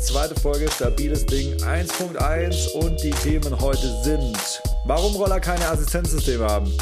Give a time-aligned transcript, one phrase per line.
[0.00, 6.72] zweite Folge Stabiles Ding 1.1 und die Themen heute sind, warum Roller keine Assistenzsysteme haben,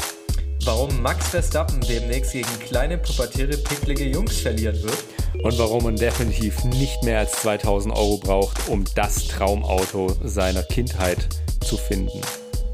[0.63, 4.97] warum Max Verstappen demnächst gegen kleine, pubertäre, picklige Jungs verlieren wird
[5.43, 11.27] und warum man definitiv nicht mehr als 2000 Euro braucht, um das Traumauto seiner Kindheit
[11.65, 12.21] zu finden.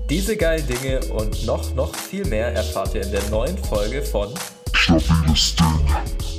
[0.09, 4.29] Diese geilen Dinge und noch, noch viel mehr erfahrt ihr in der neuen Folge von
[4.73, 6.34] Stabiles Ding.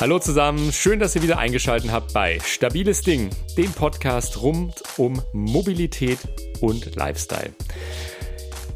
[0.00, 5.22] Hallo zusammen, schön, dass ihr wieder eingeschaltet habt bei Stabiles Ding, dem Podcast rund um
[5.32, 6.18] Mobilität
[6.60, 7.52] und Lifestyle.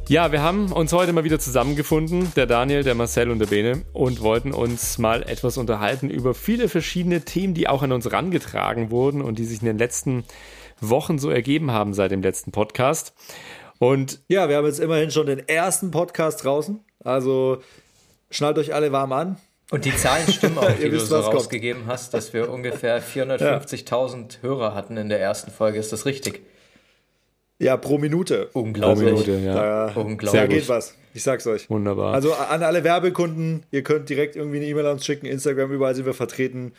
[0.09, 3.83] Ja, wir haben uns heute mal wieder zusammengefunden, der Daniel, der Marcel und der Bene,
[3.93, 8.93] und wollten uns mal etwas unterhalten über viele verschiedene Themen, die auch an uns rangetragen
[8.93, 10.23] wurden und die sich in den letzten
[10.81, 13.13] Wochen so ergeben haben seit dem letzten Podcast.
[13.81, 16.79] Und ja, wir haben jetzt immerhin schon den ersten Podcast draußen.
[17.03, 17.59] Also
[18.31, 19.37] schnallt euch alle warm an.
[19.71, 21.93] Und die Zahlen stimmen auch, die wisst, du so rausgegeben kommt.
[21.93, 25.79] hast, dass wir ungefähr 450.000 Hörer hatten in der ersten Folge.
[25.79, 26.43] Ist das richtig?
[27.59, 28.49] Ja, pro Minute.
[28.53, 29.09] Unglaublich.
[29.09, 29.55] Pro Minute, ja.
[29.55, 30.41] Da, Unglaublich.
[30.41, 30.95] Da geht was.
[31.13, 31.69] Ich sag's euch.
[31.69, 32.15] Wunderbar.
[32.15, 35.95] Also an alle Werbekunden, ihr könnt direkt irgendwie eine E-Mail an uns schicken, Instagram, überall
[35.95, 36.73] sind wir vertreten.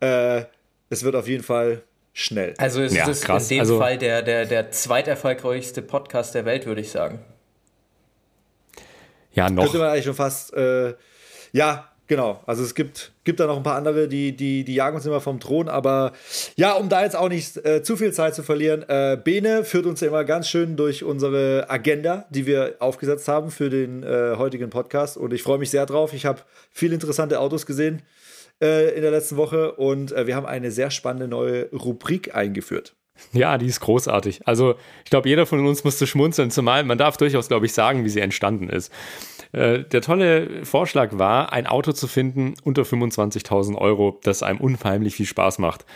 [0.00, 0.42] Äh,
[0.90, 2.54] es wird auf jeden Fall schnell.
[2.58, 6.66] Also ist ja, es in dem also, Fall der, der, der zweiterfolgreichste Podcast der Welt,
[6.66, 7.20] würde ich sagen.
[9.32, 9.64] Ja, noch.
[9.64, 10.94] Könnte man eigentlich schon fast, äh,
[11.52, 14.96] ja, Genau, also es gibt, gibt da noch ein paar andere, die, die, die jagen
[14.96, 16.12] uns immer vom Thron, aber
[16.54, 19.86] ja, um da jetzt auch nicht äh, zu viel Zeit zu verlieren, äh, Bene führt
[19.86, 24.70] uns immer ganz schön durch unsere Agenda, die wir aufgesetzt haben für den äh, heutigen
[24.70, 26.12] Podcast und ich freue mich sehr drauf.
[26.12, 28.02] Ich habe viele interessante Autos gesehen
[28.62, 32.94] äh, in der letzten Woche und äh, wir haben eine sehr spannende neue Rubrik eingeführt.
[33.32, 34.46] Ja, die ist großartig.
[34.46, 38.04] Also ich glaube, jeder von uns musste schmunzeln, zumal man darf durchaus, glaube ich, sagen,
[38.04, 38.92] wie sie entstanden ist.
[39.56, 45.16] Äh, der tolle Vorschlag war, ein Auto zu finden unter 25.000 Euro, das einem unheimlich
[45.16, 45.86] viel Spaß macht.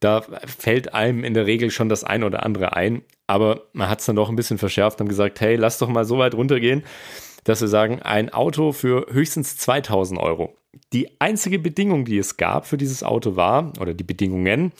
[0.00, 4.00] Da fällt einem in der Regel schon das ein oder andere ein, aber man hat
[4.00, 6.84] es dann doch ein bisschen verschärft und gesagt, hey, lass doch mal so weit runtergehen,
[7.44, 10.56] dass wir sagen, ein Auto für höchstens 2000 Euro.
[10.92, 14.72] Die einzige Bedingung, die es gab für dieses Auto war, oder die Bedingungen,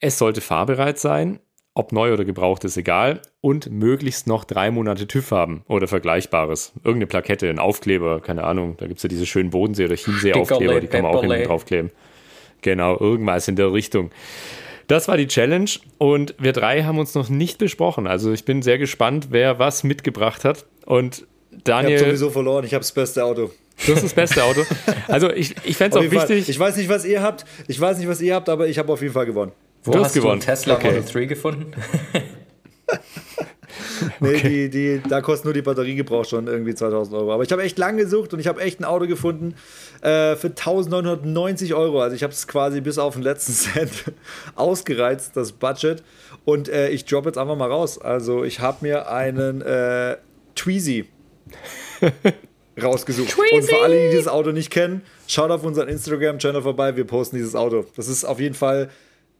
[0.00, 1.40] es sollte fahrbereit sein,
[1.78, 3.22] ob neu oder gebraucht ist egal.
[3.40, 6.72] Und möglichst noch drei Monate TÜV haben oder Vergleichbares.
[6.78, 8.76] Irgendeine Plakette, ein Aufkleber, keine Ahnung.
[8.78, 11.90] Da gibt es ja diese schönen Bodensee- oder Chiemsee-Aufkleber, die kann man auch hinten draufkleben.
[12.62, 14.10] Genau, irgendwas in der Richtung.
[14.88, 18.06] Das war die Challenge und wir drei haben uns noch nicht besprochen.
[18.06, 20.66] Also ich bin sehr gespannt, wer was mitgebracht hat.
[20.84, 21.26] Und
[21.62, 21.94] Daniel.
[21.94, 23.50] Ich habe sowieso verloren, ich habe das beste Auto.
[23.86, 24.62] Du hast das beste Auto.
[25.06, 26.44] Also ich, ich fände es auch wichtig.
[26.44, 26.50] Fall.
[26.50, 27.44] Ich weiß nicht, was ihr habt.
[27.68, 29.52] Ich weiß nicht, was ihr habt, aber ich habe auf jeden Fall gewonnen.
[29.84, 30.40] Wo du hast, hast gewonnen.
[30.40, 30.88] du Tesla okay.
[30.88, 31.72] Model 3 gefunden?
[34.20, 34.68] nee, okay.
[34.68, 37.32] die, die, da kostet nur die Batteriegebrauch schon irgendwie 2000 Euro.
[37.32, 39.54] Aber ich habe echt lange gesucht und ich habe echt ein Auto gefunden
[40.00, 42.00] äh, für 1990 Euro.
[42.00, 44.12] Also ich habe es quasi bis auf den letzten Cent
[44.54, 46.02] ausgereizt, das Budget.
[46.44, 48.00] Und äh, ich droppe jetzt einfach mal raus.
[48.00, 50.16] Also ich habe mir einen äh,
[50.54, 51.06] Tweezy
[52.82, 53.30] rausgesucht.
[53.30, 53.54] Tweezy.
[53.54, 56.96] Und für alle, die dieses Auto nicht kennen, schaut auf unseren Instagram-Channel vorbei.
[56.96, 57.84] Wir posten dieses Auto.
[57.96, 58.90] Das ist auf jeden Fall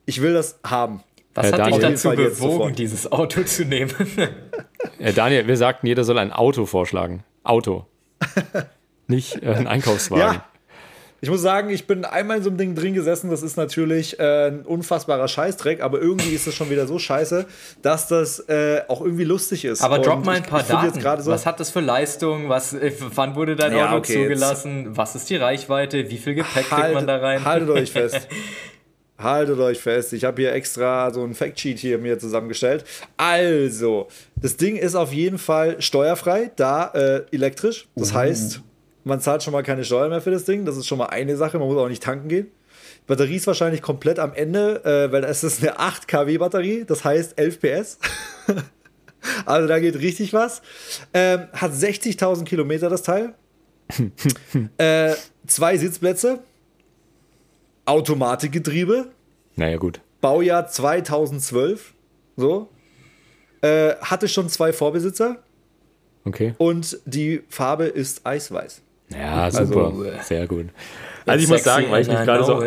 [0.08, 1.04] ich will das haben.
[1.34, 3.92] Was äh, hat Daniel, dich dazu bewogen, dieses Auto zu nehmen?
[4.98, 7.24] äh, Daniel, wir sagten, jeder soll ein Auto vorschlagen.
[7.44, 7.84] Auto.
[9.06, 10.34] Nicht äh, ein Einkaufswagen.
[10.34, 10.44] Ja.
[11.20, 13.28] Ich muss sagen, ich bin einmal in so einem Ding drin gesessen.
[13.28, 17.46] Das ist natürlich äh, ein unfassbarer Scheißdreck, aber irgendwie ist es schon wieder so scheiße,
[17.82, 19.82] dass das äh, auch irgendwie lustig ist.
[19.82, 21.22] Aber drop mal ein paar ich, ich Daten.
[21.22, 22.48] So was hat das für Leistung?
[22.48, 24.96] Was, äh, wann wurde dein ja, Auto okay, zugelassen?
[24.96, 26.08] Was ist die Reichweite?
[26.08, 27.44] Wie viel Gepäck halt, kriegt man da rein?
[27.44, 28.28] Haltet euch fest.
[29.19, 32.84] Haltet euch fest, ich habe hier extra so ein Factsheet hier mir zusammengestellt.
[33.17, 34.06] Also,
[34.37, 37.89] das Ding ist auf jeden Fall steuerfrei, da äh, elektrisch.
[37.97, 38.15] Das uh.
[38.15, 38.62] heißt,
[39.03, 40.65] man zahlt schon mal keine Steuer mehr für das Ding.
[40.65, 42.47] Das ist schon mal eine Sache, man muss auch nicht tanken gehen.
[42.47, 46.85] Die Batterie ist wahrscheinlich komplett am Ende, äh, weil es ist eine 8 kW Batterie,
[46.87, 47.99] das heißt 11 PS.
[49.47, 50.62] also da geht richtig was.
[51.12, 53.35] Ähm, hat 60.000 Kilometer das Teil.
[54.76, 55.14] äh,
[55.47, 56.41] zwei Sitzplätze,
[57.88, 59.06] Automatikgetriebe.
[59.56, 60.00] Naja, gut.
[60.20, 61.94] Baujahr 2012.
[62.37, 62.69] So.
[63.61, 65.38] Äh, hatte schon zwei Vorbesitzer.
[66.25, 66.55] Okay.
[66.58, 68.82] Und die Farbe ist eisweiß.
[69.11, 69.87] Ja, super.
[69.87, 70.67] Also, Sehr gut.
[71.26, 72.61] Also ich muss sagen, weil ich nicht gerade so,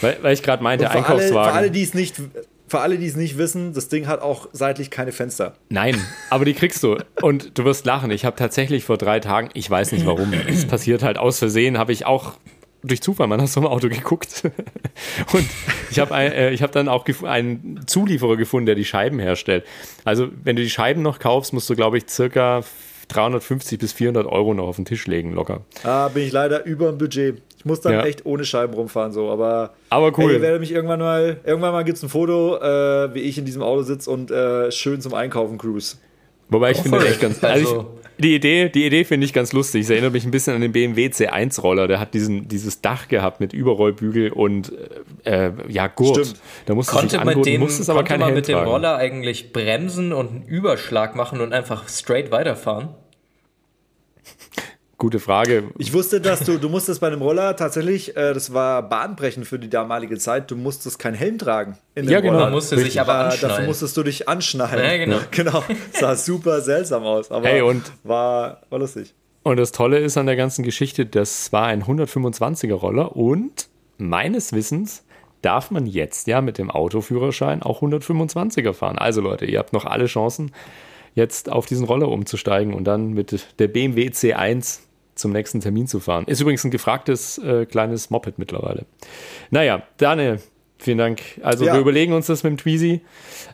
[0.00, 1.36] weil, weil ich gerade meinte, Einkaufswagen.
[1.36, 2.16] Alle, für alle, die es nicht,
[2.68, 5.54] für alle, die es nicht wissen, das Ding hat auch seitlich keine Fenster.
[5.68, 5.96] Nein,
[6.30, 6.98] aber die kriegst du.
[7.22, 8.10] Und du wirst lachen.
[8.10, 11.78] Ich habe tatsächlich vor drei Tagen, ich weiß nicht warum, es passiert halt aus Versehen,
[11.78, 12.34] habe ich auch
[12.86, 14.42] durch Zufall mal nach so einem Auto geguckt.
[15.32, 15.46] und
[15.90, 19.64] ich habe äh, hab dann auch einen Zulieferer gefunden, der die Scheiben herstellt.
[20.04, 22.62] Also, wenn du die Scheiben noch kaufst, musst du, glaube ich, circa
[23.08, 25.64] 350 bis 400 Euro noch auf den Tisch legen, locker.
[25.84, 27.42] Ah, bin ich leider über dem Budget.
[27.64, 28.04] muss dann ja.
[28.04, 29.30] echt ohne Scheiben rumfahren, so.
[29.30, 30.30] Aber, aber cool.
[30.30, 33.38] Ey, ihr werdet mich irgendwann mal, irgendwann mal gibt es ein Foto, äh, wie ich
[33.38, 35.96] in diesem Auto sitze und äh, schön zum Einkaufen cruise.
[36.48, 37.42] Wobei ich oh, finde echt ganz.
[37.42, 39.82] Also, also die Idee, die Idee finde ich ganz lustig.
[39.82, 41.86] Es erinnert mich ein bisschen an den BMW C1-Roller.
[41.88, 44.72] Der hat diesen, dieses Dach gehabt mit Überrollbügel und
[45.24, 46.26] äh, ja, Gurt.
[46.26, 46.40] Stimmt.
[46.66, 50.30] Da musste konnte man, dem, musste aber konnte man mit dem Roller eigentlich bremsen und
[50.30, 52.88] einen Überschlag machen und einfach straight weiterfahren?
[54.98, 55.64] Gute Frage.
[55.76, 59.58] Ich wusste, dass du, du musstest bei einem Roller tatsächlich, äh, das war bahnbrechend für
[59.58, 61.76] die damalige Zeit, du musstest keinen Helm tragen.
[61.94, 62.38] ja, genau.
[62.38, 63.56] Man musste sich aber anschnallen.
[63.56, 64.82] Dafür musstest du dich anschnallen.
[64.82, 65.18] Ja, genau.
[65.30, 65.64] genau.
[65.92, 69.12] Sah super seltsam aus, aber hey, und, war, war lustig.
[69.42, 73.68] Und das Tolle ist an der ganzen Geschichte, das war ein 125er Roller und
[73.98, 75.04] meines Wissens
[75.42, 78.96] darf man jetzt ja mit dem Autoführerschein auch 125er fahren.
[78.96, 80.52] Also Leute, ihr habt noch alle Chancen,
[81.14, 84.85] jetzt auf diesen Roller umzusteigen und dann mit der BMW C1
[85.16, 86.26] zum nächsten Termin zu fahren.
[86.26, 88.86] Ist übrigens ein gefragtes äh, kleines Moped mittlerweile.
[89.50, 90.40] Naja, Daniel,
[90.78, 91.20] vielen Dank.
[91.42, 91.72] Also ja.
[91.72, 93.00] wir überlegen uns das mit dem Tweezy,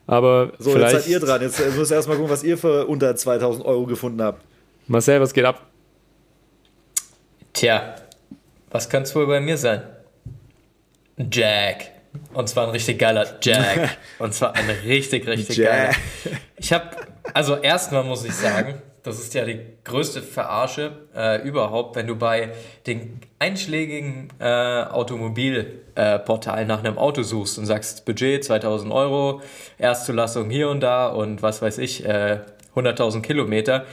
[0.07, 0.95] aber so, vielleicht...
[0.95, 1.41] jetzt seid ihr dran.
[1.41, 4.45] Jetzt äh, müsst ihr erstmal gucken, was ihr für unter 2000 Euro gefunden habt.
[4.89, 5.67] Marcel, was geht ab?
[7.53, 7.95] Tja,
[8.71, 9.83] was kann es wohl bei mir sein?
[11.31, 11.91] Jack.
[12.35, 13.97] Und zwar ein richtig geiler Jack.
[14.19, 15.69] Und zwar ein richtig, richtig Jack.
[15.71, 16.39] geiler.
[16.57, 16.91] Ich habe,
[17.33, 22.17] also erstmal muss ich sagen, das ist ja die größte Verarsche äh, überhaupt, wenn du
[22.17, 22.53] bei
[22.87, 29.43] den einschlägigen äh, Automobilportalen äh, nach einem Auto suchst und sagst, Budget 2000 Euro,
[29.79, 33.87] Erstzulassung hier und da und was weiß ich, 100.000 äh, Kilometer.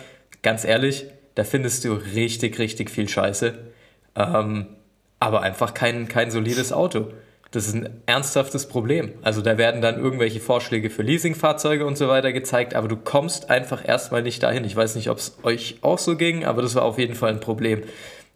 [0.43, 3.57] Ganz ehrlich, da findest du richtig, richtig viel Scheiße.
[4.15, 4.67] Ähm,
[5.19, 7.11] aber einfach kein, kein solides Auto.
[7.51, 9.13] Das ist ein ernsthaftes Problem.
[9.23, 13.49] Also da werden dann irgendwelche Vorschläge für Leasingfahrzeuge und so weiter gezeigt, aber du kommst
[13.49, 14.65] einfach erstmal nicht dahin.
[14.65, 17.31] Ich weiß nicht, ob es euch auch so ging, aber das war auf jeden Fall
[17.31, 17.81] ein Problem.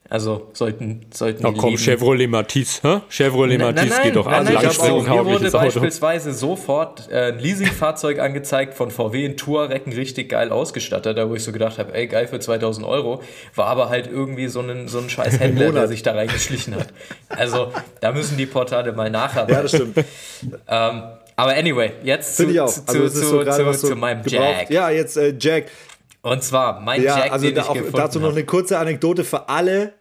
[0.10, 3.02] Also sollten sollten oh, komm, Chevrolet Matisse, hä?
[3.10, 4.44] Chevrolet Matisse nein, geht doch an.
[4.44, 6.38] Mir wurde beispielsweise Auto.
[6.38, 11.44] sofort äh, ein Leasingfahrzeug angezeigt von VW, ein Touareg, richtig geil ausgestattet, da wo ich
[11.44, 13.24] so gedacht habe, ey geil für 2000 Euro,
[13.56, 16.90] war aber halt irgendwie so ein so ein scheiß Händler, der sich da reingeschlichen hat.
[17.30, 17.72] Also
[18.02, 19.56] da müssen die Portale mal nacharbeiten.
[19.56, 19.98] Ja, das stimmt.
[20.68, 21.04] ähm,
[21.36, 24.60] aber anyway, jetzt zu, also zu, zu, so zu, zu, meinem gebraucht.
[24.60, 24.70] Jack.
[24.70, 25.66] Ja, jetzt äh, Jack.
[26.24, 29.26] Und zwar mein ja, Jack, also den da ich auch, dazu noch eine kurze Anekdote
[29.26, 29.94] für alle,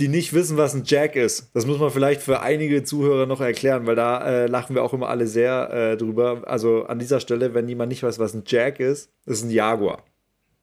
[0.00, 1.50] die nicht wissen, was ein Jack ist.
[1.54, 4.92] Das muss man vielleicht für einige Zuhörer noch erklären, weil da äh, lachen wir auch
[4.92, 6.42] immer alle sehr äh, drüber.
[6.46, 10.02] Also an dieser Stelle, wenn jemand nicht weiß, was ein Jack ist, ist ein Jaguar.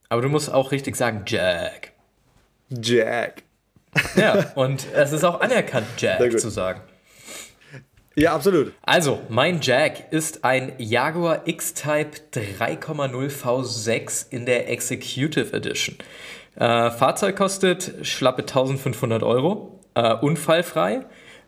[0.09, 1.93] Aber du musst auch richtig sagen Jack.
[2.69, 3.43] Jack.
[4.17, 6.81] Ja, und es ist auch anerkannt, Jack zu sagen.
[8.17, 8.71] Ja, absolut.
[8.81, 15.97] Also, mein Jack ist ein Jaguar X-Type 3,0 V6 in der Executive Edition.
[16.55, 21.01] Äh, Fahrzeug kostet schlappe 1500 Euro, äh, unfallfrei,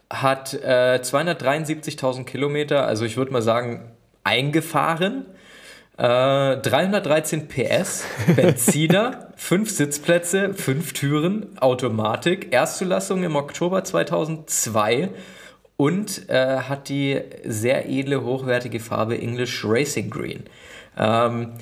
[0.10, 3.92] hat äh, 273.000 Kilometer, also ich würde mal sagen
[4.24, 5.26] eingefahren.
[6.00, 8.06] 313 äh, PS,
[8.36, 15.10] Benziner, 5 Sitzplätze, 5 Türen, Automatik, Erstzulassung im Oktober 2002
[15.78, 20.44] und äh, hat die sehr edle, hochwertige Farbe English Racing Green.
[20.98, 21.54] Ähm,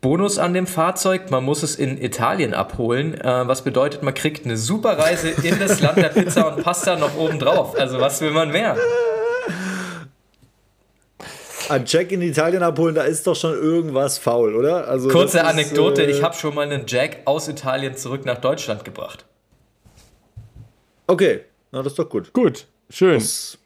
[0.00, 4.46] Bonus an dem Fahrzeug, man muss es in Italien abholen, äh, was bedeutet, man kriegt
[4.46, 7.78] eine super Reise in das Land der Pizza und Pasta noch oben drauf.
[7.78, 8.76] Also was will man mehr?
[11.68, 14.88] Ein Jack in Italien abholen, da ist doch schon irgendwas faul, oder?
[14.88, 18.84] Also Kurze Anekdote, äh, ich habe schon mal einen Jack aus Italien zurück nach Deutschland
[18.84, 19.26] gebracht.
[21.06, 22.32] Okay, na das ist doch gut.
[22.32, 23.18] Gut, schön.
[23.18, 23.59] Das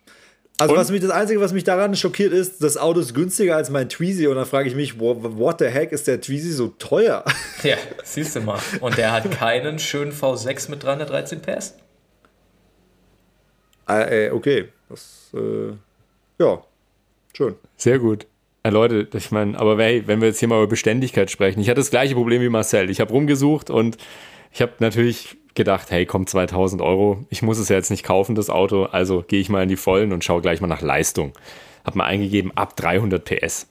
[0.58, 3.70] also was mich, das Einzige, was mich daran schockiert, ist, das Auto ist günstiger als
[3.70, 7.24] mein Tweezy und dann frage ich mich, what the heck ist der Tweezy so teuer?
[7.64, 8.60] Ja, siehst du mal.
[8.80, 11.74] Und der hat keinen schönen V6 mit 313 PS.
[13.88, 15.72] Äh, okay, das, äh,
[16.38, 16.62] ja,
[17.36, 17.54] schön.
[17.76, 18.26] Sehr gut.
[18.64, 21.68] Ja, Leute, ich meine, aber hey, wenn wir jetzt hier mal über Beständigkeit sprechen, ich
[21.68, 22.90] hatte das gleiche Problem wie Marcel.
[22.90, 23.98] Ich habe rumgesucht und
[24.52, 28.34] ich habe natürlich gedacht, hey, kommt 2000 Euro, ich muss es ja jetzt nicht kaufen,
[28.34, 31.32] das Auto, also gehe ich mal in die Vollen und schaue gleich mal nach Leistung.
[31.84, 33.68] Habe mal eingegeben, ab 300 PS.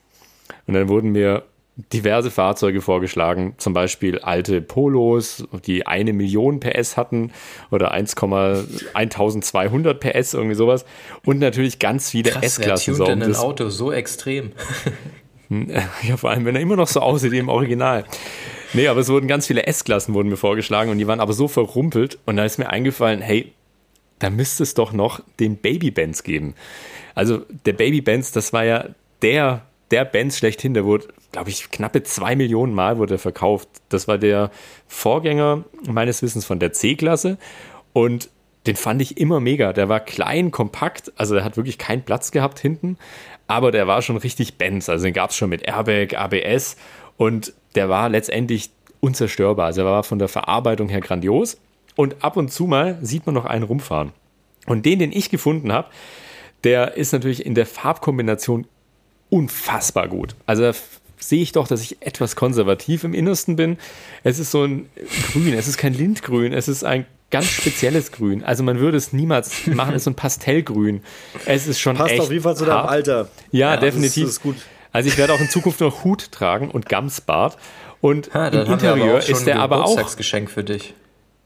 [0.67, 1.43] Und dann wurden mir
[1.75, 7.31] diverse Fahrzeuge vorgeschlagen, zum Beispiel alte Polos, die eine Million PS hatten
[7.71, 10.85] oder 1,1200 PS, irgendwie sowas.
[11.25, 12.99] Und natürlich ganz viele S-Klassen.
[12.99, 14.51] Wer denn ein Auto so extrem?
[16.07, 18.05] ja, vor allem, wenn er immer noch so aussieht wie im Original.
[18.73, 21.47] Nee, aber es wurden ganz viele S-Klassen wurden mir vorgeschlagen und die waren aber so
[21.47, 23.53] verrumpelt und da ist mir eingefallen, hey,
[24.17, 26.55] da müsste es doch noch den Baby Benz geben.
[27.13, 28.89] Also der Baby Benz, das war ja
[29.21, 29.61] der,
[29.91, 33.69] der Benz schlechthin, der wurde, glaube ich, knappe zwei Millionen Mal wurde er verkauft.
[33.89, 34.49] Das war der
[34.87, 37.37] Vorgänger meines Wissens von der C-Klasse
[37.93, 38.29] und
[38.65, 39.73] den fand ich immer mega.
[39.73, 42.97] Der war klein, kompakt, also der hat wirklich keinen Platz gehabt hinten,
[43.45, 44.89] aber der war schon richtig Benz.
[44.89, 46.77] Also den gab es schon mit Airbag, ABS
[47.17, 49.67] und der war letztendlich unzerstörbar.
[49.67, 51.57] Also er war von der Verarbeitung her grandios.
[51.95, 54.11] Und ab und zu mal sieht man noch einen rumfahren.
[54.65, 55.89] Und den, den ich gefunden habe,
[56.63, 58.65] der ist natürlich in der Farbkombination
[59.29, 60.35] unfassbar gut.
[60.45, 60.71] Also
[61.17, 63.77] sehe ich doch, dass ich etwas konservativ im Innersten bin.
[64.23, 64.89] Es ist so ein
[65.31, 68.43] Grün, es ist kein Lindgrün, es ist ein ganz spezielles Grün.
[68.43, 71.01] Also man würde es niemals machen, es ist so ein Pastellgrün.
[71.45, 72.85] Es ist schon Passt echt auf jeden Fall zu deinem.
[72.87, 73.29] Alter.
[73.51, 74.17] Ja, Das definitiv.
[74.17, 74.55] ist, das ist gut.
[74.93, 77.57] Also ich werde auch in Zukunft noch Hut tragen und Gamsbart.
[77.99, 79.89] Und Ha, im Interieur auch schon ist der ein aber auch.
[79.89, 80.93] Geburtstagsgeschenk für dich.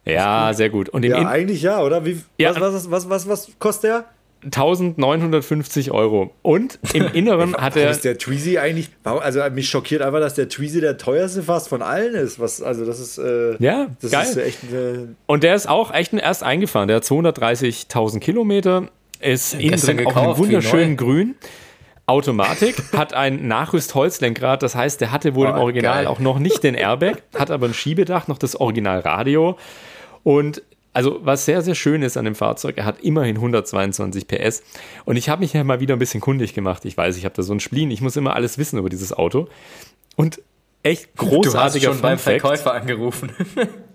[0.05, 0.89] Ja, sehr gut.
[0.89, 2.05] Und im Ja, In eigentlich ja, oder?
[2.05, 2.55] Wie, Ja.
[2.59, 4.05] was, was, was, was, was kostet der?
[4.43, 6.31] 1950 Euro.
[6.41, 7.89] Und im Inneren hat er.
[7.89, 8.89] ist der Tweezy eigentlich?
[9.03, 12.39] Also mich schockiert einfach, dass der Tweezy der teuerste fast von allen ist.
[12.39, 14.25] Was, also das ist, äh, Ja, das geil.
[14.27, 16.87] ist ja echt äh, Und der ist auch echt erst eingefahren.
[16.87, 18.89] Der hat 230.000 Kilometer,
[19.19, 20.95] ist innen drin auch in wunderschönen neu.
[20.97, 21.35] Grün.
[22.07, 26.07] Automatik, hat ein Nachrüstholzlenkrad, das heißt, der hatte wohl im Oh, Original geil.
[26.07, 29.57] auch noch nicht den Airbag, hat aber ein Schiebedach, noch das Originalradio.
[30.23, 30.61] Und
[30.93, 34.63] also, was sehr, sehr schön ist an dem Fahrzeug, er hat immerhin 122 PS.
[35.05, 36.85] Und ich habe mich ja mal wieder ein bisschen kundig gemacht.
[36.85, 39.13] Ich weiß, ich habe da so einen Spleen, ich muss immer alles wissen über dieses
[39.13, 39.47] Auto.
[40.15, 40.41] Und
[40.83, 42.41] echt Du hast großartiger schon beim Fun Fact.
[42.41, 43.31] Verkäufer angerufen.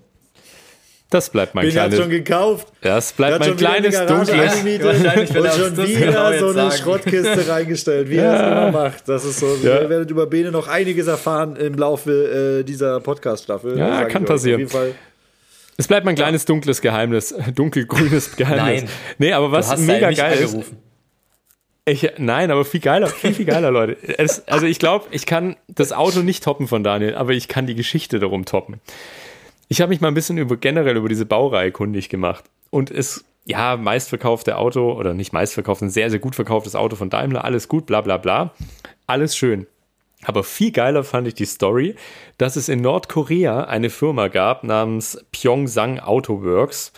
[1.13, 1.99] Das bleibt mein hat kleines.
[1.99, 2.69] schon gekauft.
[2.81, 4.63] Das bleibt mein kleines dunkles.
[4.63, 6.73] und er uns schon wieder genau so eine sagen.
[6.73, 9.07] Schrottkiste reingestellt, wie er es immer macht.
[9.07, 9.59] Das ist so.
[9.63, 9.83] Ja.
[9.83, 13.79] Ihr werdet über Bene noch einiges erfahren im Laufe äh, dieser Podcast-Staffel.
[13.79, 14.55] Ja, ich kann passieren.
[14.55, 14.95] Auf jeden Fall.
[15.77, 18.85] Es bleibt mein kleines dunkles Geheimnis, dunkelgrünes Geheimnis.
[18.85, 18.91] Nein.
[19.19, 20.57] Nee, aber was du hast mega nicht geil ist.
[21.85, 23.99] Ich, nein, aber viel geiler, viel, viel geiler, Leute.
[24.17, 27.67] Es, also ich glaube, ich kann das Auto nicht toppen von Daniel, aber ich kann
[27.67, 28.81] die Geschichte darum toppen.
[29.73, 32.45] Ich habe mich mal ein bisschen über generell über diese Baureihe kundig gemacht.
[32.69, 37.09] Und es, ja, meistverkaufte Auto, oder nicht meistverkauft, ein sehr, sehr gut verkauftes Auto von
[37.09, 38.53] Daimler, alles gut, bla bla bla.
[39.07, 39.67] Alles schön.
[40.25, 41.97] Aber viel geiler fand ich die Story,
[42.37, 46.93] dass es in Nordkorea eine Firma gab namens Pyongsang Auto Works.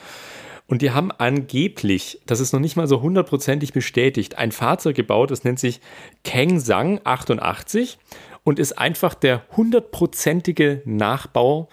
[0.66, 5.30] Und die haben angeblich, das ist noch nicht mal so hundertprozentig bestätigt, ein Fahrzeug gebaut,
[5.30, 5.80] das nennt sich
[6.24, 7.98] Kengsang 88
[8.42, 11.68] und ist einfach der hundertprozentige Nachbau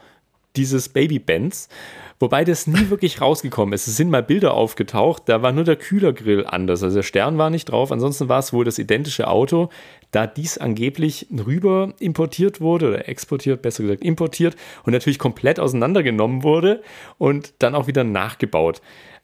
[0.55, 1.69] dieses Baby-Benz.
[2.19, 3.87] Wobei das nie wirklich rausgekommen ist.
[3.87, 6.83] Es sind mal Bilder aufgetaucht, da war nur der Kühlergrill anders.
[6.83, 7.91] Also der Stern war nicht drauf.
[7.91, 9.69] Ansonsten war es wohl das identische Auto,
[10.11, 16.43] da dies angeblich rüber importiert wurde oder exportiert, besser gesagt importiert und natürlich komplett auseinandergenommen
[16.43, 16.83] wurde
[17.17, 18.81] und dann auch wieder nachgebaut.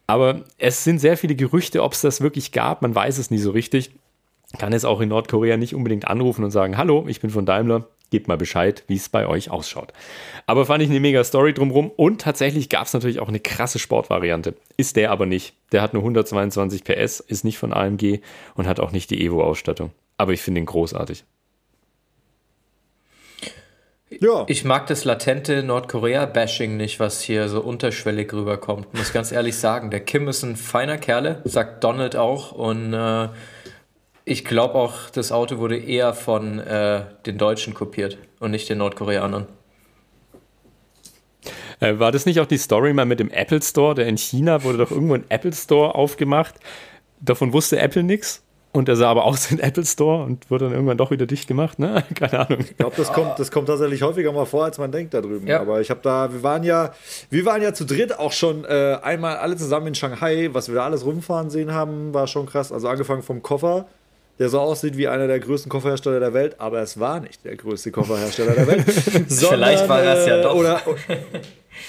[0.07, 2.81] Aber es sind sehr viele Gerüchte, ob es das wirklich gab.
[2.81, 3.91] Man weiß es nie so richtig.
[4.57, 7.89] Kann es auch in Nordkorea nicht unbedingt anrufen und sagen, hallo, ich bin von Daimler,
[8.10, 9.94] gebt mal Bescheid, wie es bei euch ausschaut.
[10.46, 13.80] Aber fand ich eine mega Story drumrum und tatsächlich gab es natürlich auch eine krasse
[13.80, 14.56] Sportvariante.
[14.78, 15.54] Ist der aber nicht.
[15.72, 18.20] Der hat nur 122 PS, ist nicht von AMG
[18.56, 19.92] und hat auch nicht die Evo-Ausstattung.
[20.18, 21.24] Aber ich finde ihn großartig.
[24.10, 24.46] Ja.
[24.48, 28.94] Ich mag das latente Nordkorea-Bashing nicht, was hier so unterschwellig rüberkommt.
[28.94, 32.54] Muss ganz ehrlich sagen, der Kim ist ein feiner Kerle, sagt Donald auch.
[32.54, 33.28] Und äh,
[34.27, 38.79] ich glaube auch, das Auto wurde eher von äh, den Deutschen kopiert und nicht den
[38.79, 39.48] Nordkoreanern.
[41.79, 43.96] Äh, war das nicht auch die Story mal mit dem Apple Store?
[43.96, 46.55] Der in China wurde doch irgendwo ein Apple Store aufgemacht.
[47.22, 48.43] Davon wusste Apple nichts.
[48.74, 51.25] Und der sah aber aus wie ein Apple Store und wurde dann irgendwann doch wieder
[51.25, 51.79] dicht gemacht.
[51.79, 52.03] Ne?
[52.13, 52.60] Keine Ahnung.
[52.60, 55.48] Ich glaube, das kommt, das kommt tatsächlich häufiger mal vor, als man denkt da drüben.
[55.48, 55.62] Ja.
[55.62, 56.91] Aber ich habe da, wir waren ja,
[57.29, 60.50] wir waren ja zu dritt auch schon äh, einmal alle zusammen in Shanghai.
[60.51, 62.74] Was wir da alles rumfahren sehen haben, war schon krass.
[62.74, 63.88] Also angefangen vom Koffer,
[64.39, 67.56] der so aussieht wie einer der größten Kofferhersteller der Welt, aber es war nicht der
[67.56, 68.86] größte Kofferhersteller der Welt.
[69.27, 70.56] sondern, Vielleicht war er es ja doch.
[70.56, 70.82] Oder,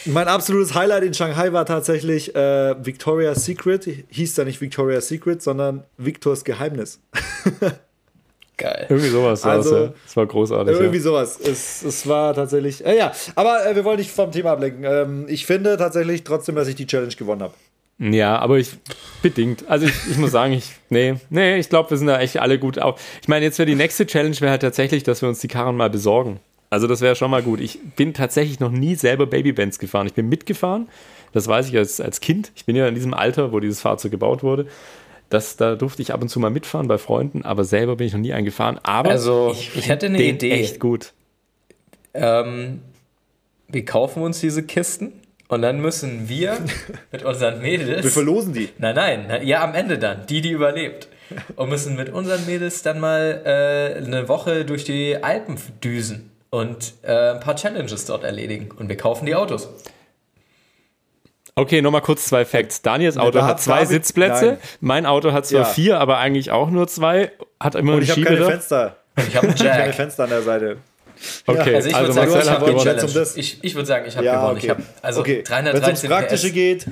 [0.05, 3.89] mein absolutes Highlight in Shanghai war tatsächlich äh, Victoria's Secret.
[4.09, 7.01] Hieß da nicht Victoria's Secret, sondern Victors Geheimnis.
[8.57, 8.87] Geil.
[8.89, 9.45] Irgendwie sowas.
[9.45, 9.95] war Also, das, ja.
[10.05, 10.75] Das war großartig.
[10.75, 11.03] Irgendwie ja.
[11.03, 11.39] sowas.
[11.41, 12.85] Es, es war tatsächlich.
[12.85, 14.85] Äh, ja, aber äh, wir wollen nicht vom Thema ablenken.
[14.85, 17.55] Ähm, ich finde tatsächlich trotzdem, dass ich die Challenge gewonnen habe.
[17.99, 18.71] Ja, aber ich
[19.23, 19.65] bedingt.
[19.69, 22.59] Also ich, ich muss sagen, ich nee, nee, ich glaube, wir sind da echt alle
[22.59, 23.01] gut auf.
[23.21, 25.77] Ich meine, jetzt wäre die nächste Challenge wäre halt tatsächlich, dass wir uns die Karren
[25.77, 26.39] mal besorgen.
[26.71, 27.61] Also das wäre schon mal gut.
[27.61, 30.07] Ich bin tatsächlich noch nie selber Babybands gefahren.
[30.07, 30.89] Ich bin mitgefahren.
[31.33, 32.53] Das weiß ich als, als Kind.
[32.55, 34.67] Ich bin ja in diesem Alter, wo dieses Fahrzeug gebaut wurde.
[35.29, 38.13] Das, da durfte ich ab und zu mal mitfahren bei Freunden, aber selber bin ich
[38.13, 38.79] noch nie eingefahren.
[38.83, 40.53] Aber Also, ich hätte eine Idee.
[40.53, 41.13] echt gut.
[42.15, 42.81] Ähm,
[43.69, 45.13] wir kaufen uns diese Kisten
[45.49, 46.57] und dann müssen wir
[47.13, 48.05] mit unseren Mädels.
[48.05, 48.69] Wir verlosen die.
[48.79, 51.09] Nein, nein, ja, am Ende dann, die, die überlebt.
[51.57, 56.95] Und müssen mit unseren Mädels dann mal äh, eine Woche durch die Alpen düsen und
[57.03, 58.71] äh, ein paar Challenges dort erledigen.
[58.79, 59.69] Und wir kaufen die Autos.
[61.55, 62.83] Okay, nochmal kurz zwei Facts.
[62.83, 64.47] Daniels Auto da hat zwei David- Sitzplätze.
[64.47, 64.59] Nein.
[64.81, 65.67] Mein Auto hat zwar Ja.
[65.67, 67.33] vier, aber eigentlich auch nur zwei.
[67.61, 68.45] Hat immer Und ein ich habe keine.
[68.45, 68.97] Fenster.
[69.17, 69.93] Ich habe Keine.
[69.93, 70.77] Fenster an der Seite.
[71.47, 73.05] Okay, Also ich also, würde sagen, Marcel ich hat gewonnen.
[73.09, 73.37] Um das.
[73.37, 74.57] Ich, ich würde sagen, ich habe Ja, gewonnen.
[74.57, 74.67] okay.
[74.67, 75.45] Ich hab, also okay.
[75.49, 76.55] Wenn es ums 313 Praktische PS.
[76.55, 76.87] geht.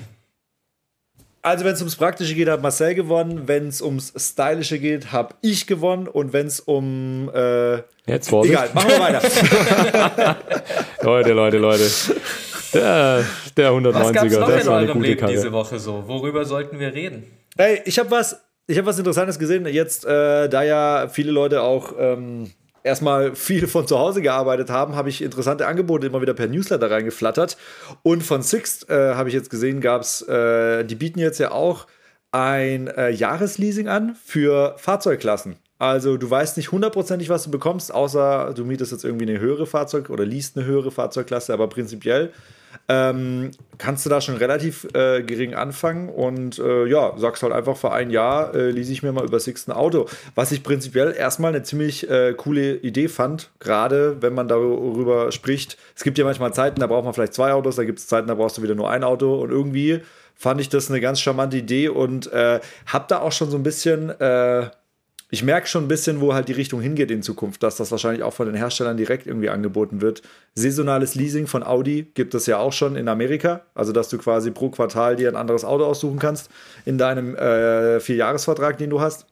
[1.42, 3.42] Also, wenn es ums Praktische geht, hat Marcel gewonnen.
[3.46, 6.08] Wenn es ums Stylische geht, habe ich gewonnen.
[6.08, 7.30] Und wenn es um.
[7.32, 8.54] Äh, Jetzt Vorsicht.
[8.54, 10.36] egal, machen wir weiter.
[11.02, 11.84] Leute, Leute, Leute.
[12.74, 13.24] Der,
[13.56, 15.32] der Was gab es 190er, noch das in war eine gute Leben Karre.
[15.32, 16.04] diese Woche so?
[16.06, 17.24] Worüber sollten wir reden?
[17.56, 19.66] Ey, ich habe was, ich habe was Interessantes gesehen.
[19.66, 22.50] Jetzt, äh, da ja viele Leute auch ähm,
[22.86, 26.90] erstmal viel von zu Hause gearbeitet haben, habe ich interessante Angebote immer wieder per Newsletter
[26.90, 27.58] reingeflattert.
[28.02, 31.50] Und von Sixt äh, habe ich jetzt gesehen, gab es, äh, die bieten jetzt ja
[31.50, 31.86] auch
[32.32, 35.56] ein äh, Jahresleasing an für Fahrzeugklassen.
[35.78, 39.66] Also du weißt nicht hundertprozentig, was du bekommst, außer du mietest jetzt irgendwie eine höhere
[39.66, 42.32] Fahrzeug oder liest eine höhere Fahrzeugklasse, aber prinzipiell
[42.88, 47.76] ähm, kannst du da schon relativ äh, gering anfangen und äh, ja, sagst halt einfach
[47.76, 50.06] für ein Jahr äh, lease ich mir mal über ein Auto.
[50.34, 55.76] Was ich prinzipiell erstmal eine ziemlich äh, coole Idee fand, gerade wenn man darüber spricht.
[55.94, 58.28] Es gibt ja manchmal Zeiten, da braucht man vielleicht zwei Autos, da gibt es Zeiten,
[58.28, 60.00] da brauchst du wieder nur ein Auto und irgendwie
[60.34, 63.62] fand ich das eine ganz charmante Idee und äh, hab da auch schon so ein
[63.62, 64.68] bisschen äh,
[65.28, 68.22] ich merke schon ein bisschen, wo halt die Richtung hingeht in Zukunft, dass das wahrscheinlich
[68.22, 70.22] auch von den Herstellern direkt irgendwie angeboten wird.
[70.54, 74.52] Saisonales Leasing von Audi gibt es ja auch schon in Amerika, also dass du quasi
[74.52, 76.48] pro Quartal dir ein anderes Auto aussuchen kannst
[76.84, 79.26] in deinem äh, Vierjahresvertrag, den du hast.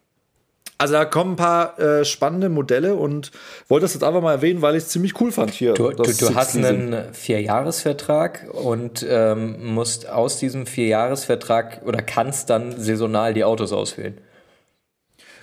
[0.77, 3.31] Also da kommen ein paar äh, spannende Modelle und
[3.69, 5.75] wollte das jetzt einfach mal erwähnen, weil ich es ziemlich cool fand hier.
[5.75, 12.81] Du, du, du hast einen Vierjahresvertrag und ähm, musst aus diesem Vierjahresvertrag oder kannst dann
[12.81, 14.19] saisonal die Autos auswählen.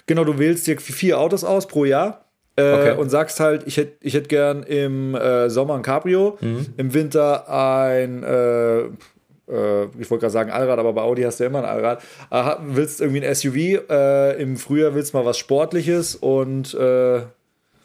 [0.08, 2.98] Genau, du wählst dir vier Autos aus pro Jahr äh, Okay.
[2.98, 6.65] und sagst halt, ich hätte ich hätt gern im äh, Sommer ein Cabrio, Mhm.
[6.77, 11.43] im Winter ein, äh, äh, ich wollte gerade sagen Allrad, aber bei Audi hast du
[11.45, 12.02] ja immer ein Allrad.
[12.30, 16.73] Äh, ha- willst irgendwie ein SUV, äh, im Frühjahr willst du mal was Sportliches und
[16.73, 17.17] äh,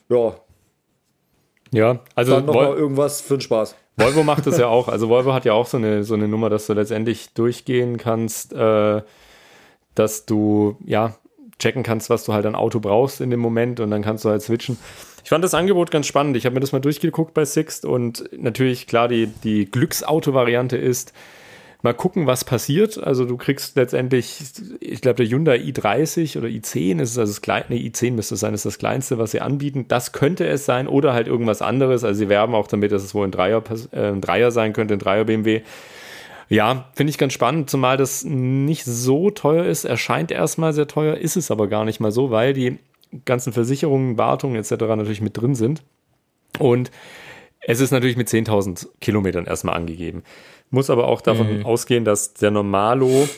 [0.08, 0.34] ja,
[1.72, 3.74] Ja, also dann nochmal irgendwas für den Spaß.
[3.96, 4.88] Volvo macht das ja auch.
[4.88, 8.52] Also Volvo hat ja auch so eine, so eine Nummer, dass du letztendlich durchgehen kannst,
[8.52, 9.02] äh,
[9.94, 11.14] dass du ja
[11.58, 14.30] checken kannst, was du halt an Auto brauchst in dem Moment und dann kannst du
[14.30, 14.78] halt switchen.
[15.24, 16.36] Ich fand das Angebot ganz spannend.
[16.36, 21.12] Ich habe mir das mal durchgeguckt bei Sixt und natürlich klar die, die Glücksauto-Variante ist,
[21.82, 23.02] mal gucken, was passiert.
[23.02, 24.40] Also du kriegst letztendlich,
[24.80, 28.34] ich glaube, der Hyundai i30 oder i10 ist es, also das kleine, nee, i10 müsste
[28.34, 29.86] es sein, ist das kleinste, was sie anbieten.
[29.88, 32.04] Das könnte es sein oder halt irgendwas anderes.
[32.04, 34.94] Also sie werben auch damit, dass es wohl ein Dreier, äh, ein Dreier sein könnte,
[34.94, 35.62] ein Dreier BMW.
[36.48, 39.84] Ja, finde ich ganz spannend, zumal das nicht so teuer ist.
[39.84, 42.78] Erscheint erstmal sehr teuer, ist es aber gar nicht mal so, weil die
[43.24, 44.72] ganzen Versicherungen, Wartungen etc.
[44.72, 45.82] natürlich mit drin sind.
[46.58, 46.90] Und
[47.60, 50.22] es ist natürlich mit 10.000 Kilometern erstmal angegeben.
[50.70, 53.28] Muss aber auch davon ausgehen, dass der Normalo,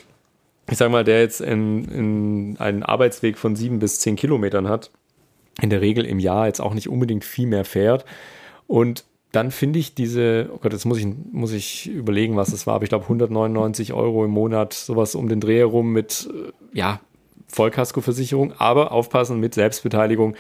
[0.71, 4.91] ich sag mal, der jetzt in, in einen Arbeitsweg von sieben bis zehn Kilometern hat,
[5.61, 8.05] in der Regel im Jahr jetzt auch nicht unbedingt viel mehr fährt.
[8.67, 9.05] Und
[9.39, 12.75] dann finde ich diese, oh Gott, jetzt muss ich, muss ich überlegen, was es war,
[12.75, 17.01] aber ich glaube 199 Euro im Monat, sowas um den Dreh herum mit, äh, ja,
[17.47, 20.35] Vollkaskoversicherung, aber aufpassen mit Selbstbeteiligung.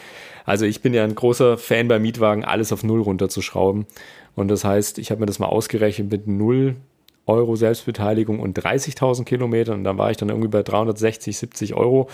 [0.44, 3.86] Also ich bin ja ein großer Fan bei Mietwagen, alles auf Null runterzuschrauben.
[4.34, 6.74] Und das heißt, ich habe mir das mal ausgerechnet mit 0
[7.26, 9.78] Euro Selbstbeteiligung und 30.000 Kilometern.
[9.78, 12.08] Und da war ich dann irgendwie bei 360, 70 Euro.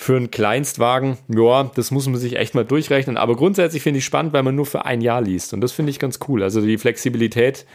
[0.00, 3.16] Für einen Kleinstwagen, ja, das muss man sich echt mal durchrechnen.
[3.16, 5.52] Aber grundsätzlich finde ich spannend, weil man nur für ein Jahr liest.
[5.52, 6.44] Und das finde ich ganz cool.
[6.44, 7.66] Also die Flexibilität,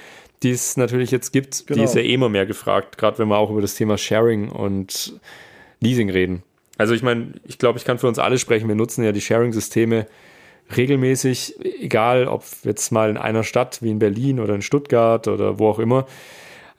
[0.42, 1.84] die es natürlich jetzt gibt, die Genau.
[1.84, 2.98] ist ja eh immer mehr gefragt.
[2.98, 5.20] Gerade wenn wir auch über das Thema Sharing und
[5.82, 6.44] Leasing reden.
[6.78, 8.70] Also ich meine, ich glaube, ich kann für uns alle sprechen.
[8.70, 10.08] Wir nutzen ja die Sharing-Systeme
[10.78, 15.60] regelmäßig, egal ob jetzt mal in einer Stadt wie in Berlin oder in Stuttgart oder
[15.60, 16.08] wo auch immer.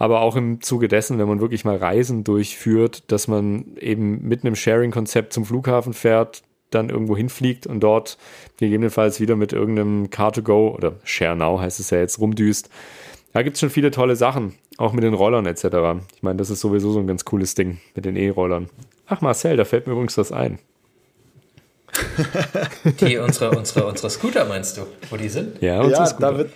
[0.04, 4.44] Aber auch im Zuge dessen, wenn man wirklich mal Reisen durchführt, dass man eben mit
[4.44, 8.18] einem Sharing-Konzept zum Flughafen fährt, dann irgendwo hinfliegt und dort
[8.58, 12.68] gegebenenfalls wieder mit irgendeinem Car2Go oder ShareNow heißt es ja jetzt rumdüst.
[13.32, 15.64] Da gibt es schon viele tolle Sachen, auch mit den Rollern etc.
[16.14, 18.68] Ich meine, das ist sowieso so ein ganz cooles Ding mit den E-Rollern.
[19.06, 20.58] Ach Marcel, da fällt mir übrigens was ein.
[23.00, 25.62] Die, unsere, unsere, unsere Scooter meinst du, wo die sind?
[25.62, 26.50] Ja, Ja, da wird,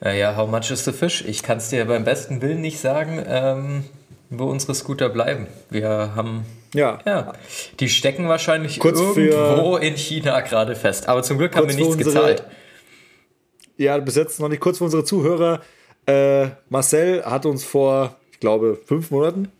[0.00, 1.22] Naja, how much is the fish?
[1.26, 3.84] Ich kann es dir beim besten Willen nicht sagen, ähm,
[4.30, 5.46] wo unsere Scooter bleiben.
[5.68, 6.98] Wir haben, ja.
[7.04, 7.32] ja,
[7.80, 11.08] die stecken wahrscheinlich Kurz für- irgendwo in China gerade fest.
[11.08, 12.44] Aber zum Glück haben wir für nichts unsere- gezahlt.
[13.76, 15.60] Ja, bis jetzt noch nicht kurz für unsere Zuhörer.
[16.06, 19.52] Äh, Marcel hat uns vor, ich glaube, fünf Monaten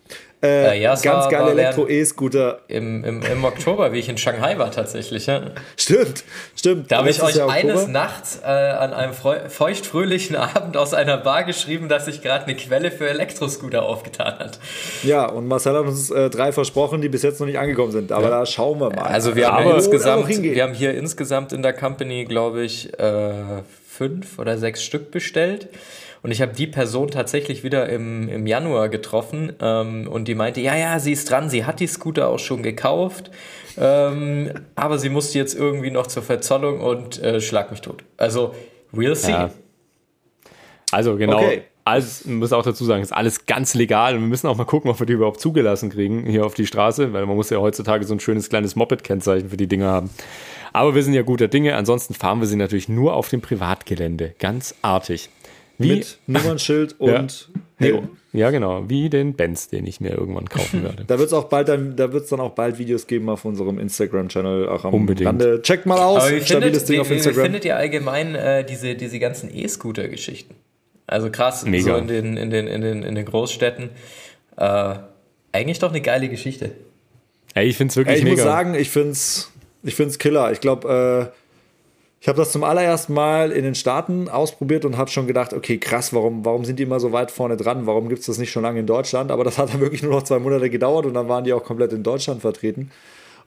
[0.43, 2.61] Äh, Äh, ja, ganz geile Elektro-E-Scooter.
[2.69, 5.27] Im, im, Im Oktober, wie ich in Shanghai war tatsächlich.
[5.27, 5.51] Ja.
[5.77, 6.25] Stimmt,
[6.57, 6.91] stimmt.
[6.91, 7.93] Da habe ich euch Jahr eines Oktober.
[7.93, 12.91] Nachts äh, an einem feuchtfröhlichen Abend aus einer Bar geschrieben, dass sich gerade eine Quelle
[12.91, 14.59] für Elektroscooter aufgetan hat.
[15.03, 18.13] Ja, und Marcel hat uns äh, drei versprochen, die bis jetzt noch nicht angekommen sind.
[18.13, 19.03] Aber da schauen wir mal.
[19.03, 23.33] Also wir haben, insgesamt, wir haben hier insgesamt in der Company, glaube ich, äh,
[23.87, 25.69] fünf oder sechs Stück bestellt.
[26.23, 30.61] Und ich habe die Person tatsächlich wieder im, im Januar getroffen ähm, und die meinte,
[30.61, 33.31] ja, ja, sie ist dran, sie hat die Scooter auch schon gekauft,
[33.79, 38.05] ähm, aber sie musste jetzt irgendwie noch zur Verzollung und äh, schlag mich tot.
[38.19, 38.55] Also,
[38.93, 39.31] we'll see.
[39.31, 39.51] Ja.
[40.91, 41.39] Also genau.
[41.39, 41.63] Okay.
[41.85, 44.65] Alles, man muss auch dazu sagen, ist alles ganz legal und wir müssen auch mal
[44.65, 47.59] gucken, ob wir die überhaupt zugelassen kriegen hier auf die Straße, weil man muss ja
[47.59, 50.11] heutzutage so ein schönes kleines Moped-Kennzeichen für die Dinge haben.
[50.73, 54.35] Aber wir sind ja guter Dinge, ansonsten fahren wir sie natürlich nur auf dem Privatgelände.
[54.39, 55.31] Ganz artig.
[55.81, 58.11] Wie, Mit Nummernschild und Helm.
[58.35, 61.05] ja, genau, wie den Benz, den ich mir irgendwann kaufen werde.
[61.07, 63.79] Da wird es auch bald dann, da wird's dann auch bald Videos geben auf unserem
[63.79, 64.69] Instagram-Channel.
[64.69, 65.27] Auch am Unbedingt.
[65.27, 65.63] Rande.
[65.63, 66.25] Checkt mal aus.
[66.25, 67.43] Aber wie Stabiles findet, Ding wie, auf wie Instagram.
[67.45, 70.55] findet ihr allgemein äh, diese, diese ganzen E-Scooter-Geschichten?
[71.07, 71.95] Also krass, Mega.
[71.95, 73.89] so in den, in den, in den, in den Großstädten.
[74.59, 74.95] Äh,
[75.53, 76.73] eigentlich doch eine geile Geschichte.
[77.55, 78.37] Ey, ich finde es wirklich Ey, ich mega.
[78.37, 79.51] muss sagen, ich find's,
[79.83, 80.53] ich find's Killer.
[80.53, 81.40] Ich glaube, äh,
[82.21, 85.79] ich habe das zum allerersten Mal in den Staaten ausprobiert und habe schon gedacht, okay,
[85.79, 87.87] krass, warum, warum sind die immer so weit vorne dran?
[87.87, 89.31] Warum gibt es das nicht schon lange in Deutschland?
[89.31, 91.65] Aber das hat dann wirklich nur noch zwei Monate gedauert und dann waren die auch
[91.65, 92.91] komplett in Deutschland vertreten.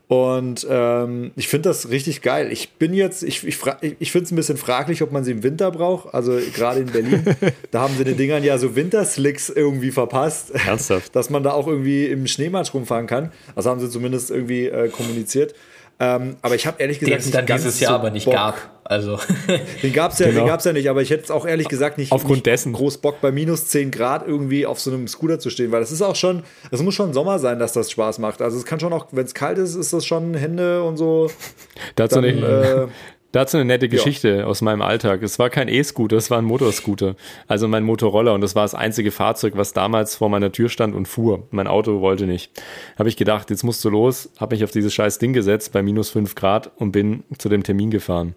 [0.07, 2.51] Und ähm, ich finde das richtig geil.
[2.51, 3.59] Ich bin jetzt, ich, ich,
[3.99, 6.13] ich finde es ein bisschen fraglich, ob man sie im Winter braucht.
[6.13, 7.23] Also gerade in Berlin,
[7.71, 10.51] da haben sie den Dingern ja so Winterslicks irgendwie verpasst.
[10.51, 11.15] Ernsthaft?
[11.15, 13.31] Dass man da auch irgendwie im Schneematsch rumfahren kann.
[13.55, 15.53] Das haben sie zumindest irgendwie äh, kommuniziert.
[15.99, 18.25] Ähm, aber ich habe ehrlich Den gesagt es nicht dann dieses Jahr so aber nicht
[18.25, 18.33] Bock.
[18.33, 18.55] gab.
[18.83, 19.19] Also,
[19.83, 20.39] Den gab es ja, Genau.
[20.41, 22.73] den gab's ja nicht, aber ich hätte es auch ehrlich gesagt nicht, Aufgrund nicht dessen.
[22.73, 25.91] groß Bock bei minus 10 Grad irgendwie auf so einem Scooter zu stehen, weil das
[25.91, 28.41] ist auch schon, es muss schon Sommer sein, dass das Spaß macht.
[28.41, 31.29] Also es kann schon auch, wenn es kalt ist, ist das schon Hände und so.
[31.95, 32.87] Dazu Dann, eine, äh,
[33.33, 35.21] dazu eine nette Geschichte aus meinem Alltag.
[35.21, 37.15] Es war kein E-Scooter, es war ein Motorscooter.
[37.47, 40.95] Also mein Motorroller und das war das einzige Fahrzeug, was damals vor meiner Tür stand
[40.95, 41.47] und fuhr.
[41.51, 42.51] Mein Auto wollte nicht.
[42.97, 45.83] Habe ich gedacht, jetzt musst du los, habe mich auf dieses scheiß Ding gesetzt bei
[45.83, 48.35] minus 5 Grad und bin zu dem Termin gefahren.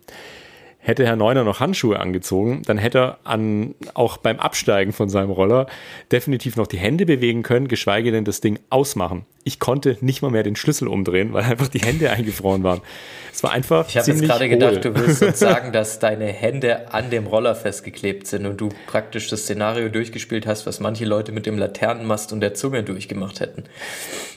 [0.86, 5.30] Hätte Herr Neuner noch Handschuhe angezogen, dann hätte er an, auch beim Absteigen von seinem
[5.30, 5.66] Roller
[6.12, 9.26] definitiv noch die Hände bewegen können, geschweige denn das Ding ausmachen.
[9.42, 12.82] Ich konnte nicht mal mehr den Schlüssel umdrehen, weil einfach die Hände eingefroren waren.
[13.32, 16.92] Es war einfach ich habe jetzt gerade gedacht, du willst uns sagen, dass deine Hände
[16.94, 21.32] an dem Roller festgeklebt sind und du praktisch das Szenario durchgespielt hast, was manche Leute
[21.32, 23.64] mit dem Laternenmast und der Zunge durchgemacht hätten.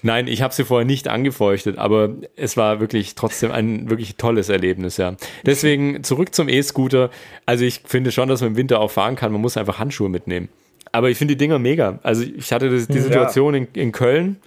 [0.02, 4.50] Nein, ich habe sie vorher nicht angefeuchtet, aber es war wirklich trotzdem ein wirklich tolles
[4.50, 5.16] Erlebnis, ja.
[5.46, 7.10] Deswegen zurück zum E-Scooter.
[7.46, 9.34] Also ich finde schon, dass man im Winter auch fahren kann.
[9.34, 10.48] Man muss einfach Handschuhe mitnehmen.
[10.94, 12.00] Aber ich finde die Dinger mega.
[12.02, 14.38] Also ich hatte das, die Situation in, in Köln.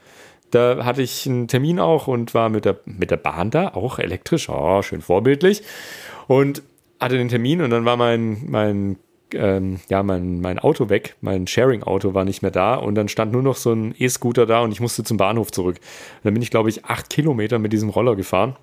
[0.51, 3.99] Da hatte ich einen Termin auch und war mit der, mit der Bahn da, auch
[3.99, 5.63] elektrisch, oh, schön vorbildlich.
[6.29, 6.63] Und
[6.99, 8.97] hatte den Termin und dann war mein, mein
[9.35, 13.33] ähm, ja, mein, mein Auto weg, mein Sharing-Auto war nicht mehr da und dann stand
[13.33, 15.77] nur noch so ein E-Scooter da und ich musste zum Bahnhof zurück.
[15.77, 18.57] Und dann bin ich, glaube ich, acht Kilometer mit diesem Roller gefahren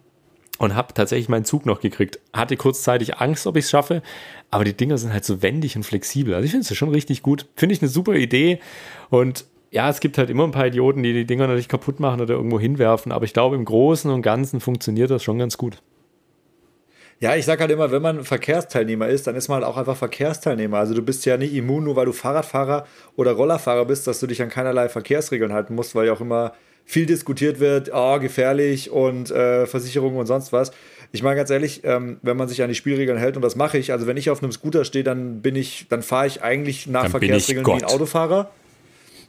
[0.59, 2.19] und habe tatsächlich meinen Zug noch gekriegt.
[2.33, 4.03] Hatte kurzzeitig Angst, ob ich es schaffe,
[4.51, 6.35] aber die Dinger sind halt so wendig und flexibel.
[6.35, 7.47] Also ich finde es schon richtig gut.
[7.55, 8.59] Finde ich eine super Idee
[9.09, 12.21] und ja, es gibt halt immer ein paar Idioten, die die Dinger natürlich kaputt machen
[12.21, 15.81] oder irgendwo hinwerfen, aber ich glaube, im Großen und Ganzen funktioniert das schon ganz gut.
[17.21, 19.97] Ja, ich sag halt immer, wenn man Verkehrsteilnehmer ist, dann ist man halt auch einfach
[19.97, 20.77] Verkehrsteilnehmer.
[20.77, 24.27] Also du bist ja nicht immun, nur weil du Fahrradfahrer oder Rollerfahrer bist, dass du
[24.27, 26.53] dich an keinerlei Verkehrsregeln halten musst, weil ja auch immer
[26.85, 30.71] viel diskutiert wird, oh, gefährlich und äh, Versicherungen und sonst was.
[31.11, 33.77] Ich meine ganz ehrlich, ähm, wenn man sich an die Spielregeln hält, und das mache
[33.77, 36.87] ich, also wenn ich auf einem Scooter stehe, dann bin ich, dann fahre ich eigentlich
[36.87, 37.83] nach Dann Verkehrsregeln wie ein.
[37.83, 38.51] Autofahrer.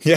[0.03, 0.17] Ja,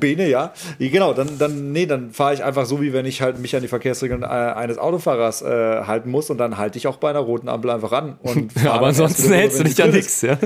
[0.00, 0.52] Bene, ja.
[0.78, 3.62] Genau, dann, dann, nee, dann fahre ich einfach so, wie wenn ich halt mich an
[3.62, 7.20] die Verkehrsregeln äh, eines Autofahrers äh, halten muss und dann halte ich auch bei einer
[7.20, 8.18] roten Ampel einfach an.
[8.22, 9.94] Und fahre aber ansonsten hältst du dich an ist.
[9.94, 10.38] nichts, ja.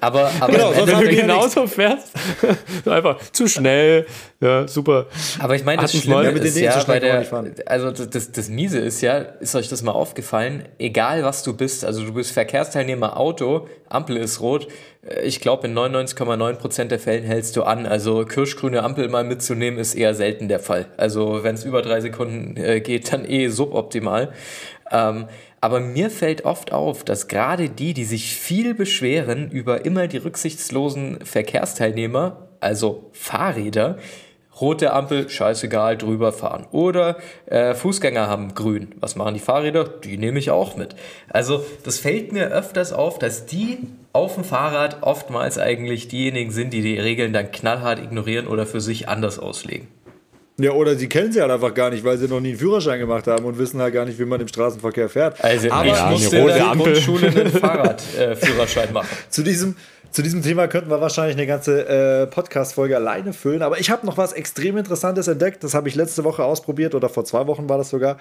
[0.00, 2.12] Aber, aber Genau, Wenn du ich ja genauso fährst,
[2.86, 4.06] einfach zu schnell,
[4.40, 5.06] ja, super.
[5.38, 7.26] Aber ich meine, das Schlimme Ja, mit den ist ja bei der,
[7.66, 11.54] also das, das, das Miese ist ja, ist euch das mal aufgefallen, egal was du
[11.56, 14.68] bist, also du bist Verkehrsteilnehmer Auto, Ampel ist rot,
[15.06, 19.78] äh, ich glaube in 99,9% der Fällen hältst du an, also kirschgrüne Ampel mal mitzunehmen
[19.78, 20.86] ist eher selten der Fall.
[20.96, 24.32] Also wenn es über drei Sekunden äh, geht, dann eh suboptimal.
[24.90, 25.26] Ähm,
[25.60, 30.16] aber mir fällt oft auf, dass gerade die, die sich viel beschweren über immer die
[30.16, 33.98] rücksichtslosen Verkehrsteilnehmer, also Fahrräder,
[34.60, 36.66] rote Ampel, scheißegal, drüber fahren.
[36.72, 38.94] Oder äh, Fußgänger haben grün.
[39.00, 39.84] Was machen die Fahrräder?
[39.84, 40.94] Die nehme ich auch mit.
[41.28, 43.78] Also das fällt mir öfters auf, dass die,
[44.12, 48.80] auf dem Fahrrad oftmals eigentlich diejenigen sind, die die Regeln dann knallhart ignorieren oder für
[48.80, 49.88] sich anders auslegen.
[50.60, 52.98] Ja, oder sie kennen sie halt einfach gar nicht, weil sie noch nie einen Führerschein
[52.98, 55.42] gemacht haben und wissen halt gar nicht, wie man im Straßenverkehr fährt.
[55.42, 56.92] Also Aber ich ja, musste in der Ampel.
[56.92, 59.08] Grundschule einen Fahrradführerschein machen.
[59.30, 59.74] zu diesem,
[60.10, 63.62] zu diesem Thema könnten wir wahrscheinlich eine ganze äh, Podcast-Folge alleine füllen.
[63.62, 65.62] Aber ich habe noch was extrem Interessantes entdeckt.
[65.62, 68.18] Das habe ich letzte Woche ausprobiert oder vor zwei Wochen war das sogar.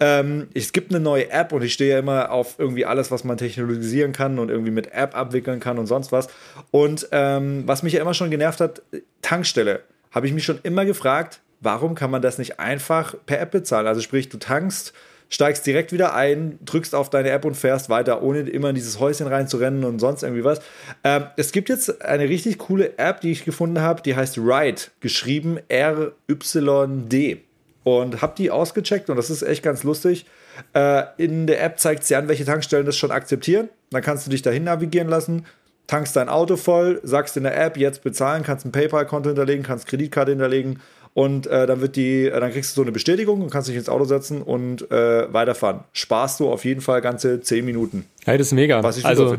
[0.00, 3.24] Ähm, es gibt eine neue App und ich stehe ja immer auf irgendwie alles, was
[3.24, 6.28] man technologisieren kann und irgendwie mit App abwickeln kann und sonst was.
[6.70, 8.82] Und ähm, was mich ja immer schon genervt hat,
[9.22, 9.80] Tankstelle.
[10.10, 13.86] Habe ich mich schon immer gefragt, warum kann man das nicht einfach per App bezahlen?
[13.86, 14.92] Also sprich, du tankst,
[15.30, 18.98] steigst direkt wieder ein, drückst auf deine App und fährst weiter, ohne immer in dieses
[18.98, 20.60] Häuschen reinzurennen und sonst irgendwie was.
[21.04, 24.82] Ähm, es gibt jetzt eine richtig coole App, die ich gefunden habe, die heißt Ride,
[25.00, 27.40] geschrieben R-Y-D.
[27.82, 30.26] Und habe die ausgecheckt und das ist echt ganz lustig.
[30.74, 33.70] Äh, in der App zeigt sie an, welche Tankstellen das schon akzeptieren.
[33.90, 35.46] Dann kannst du dich dahin navigieren lassen,
[35.86, 39.86] tankst dein Auto voll, sagst in der App jetzt bezahlen, kannst ein PayPal-Konto hinterlegen, kannst
[39.86, 40.80] Kreditkarte hinterlegen
[41.14, 43.76] und äh, dann wird die, äh, dann kriegst du so eine Bestätigung und kannst dich
[43.76, 45.80] ins Auto setzen und äh, weiterfahren.
[45.92, 48.06] Sparst du auf jeden Fall ganze 10 Minuten.
[48.24, 48.82] Hey, das ist mega.
[48.82, 49.36] Was ich also.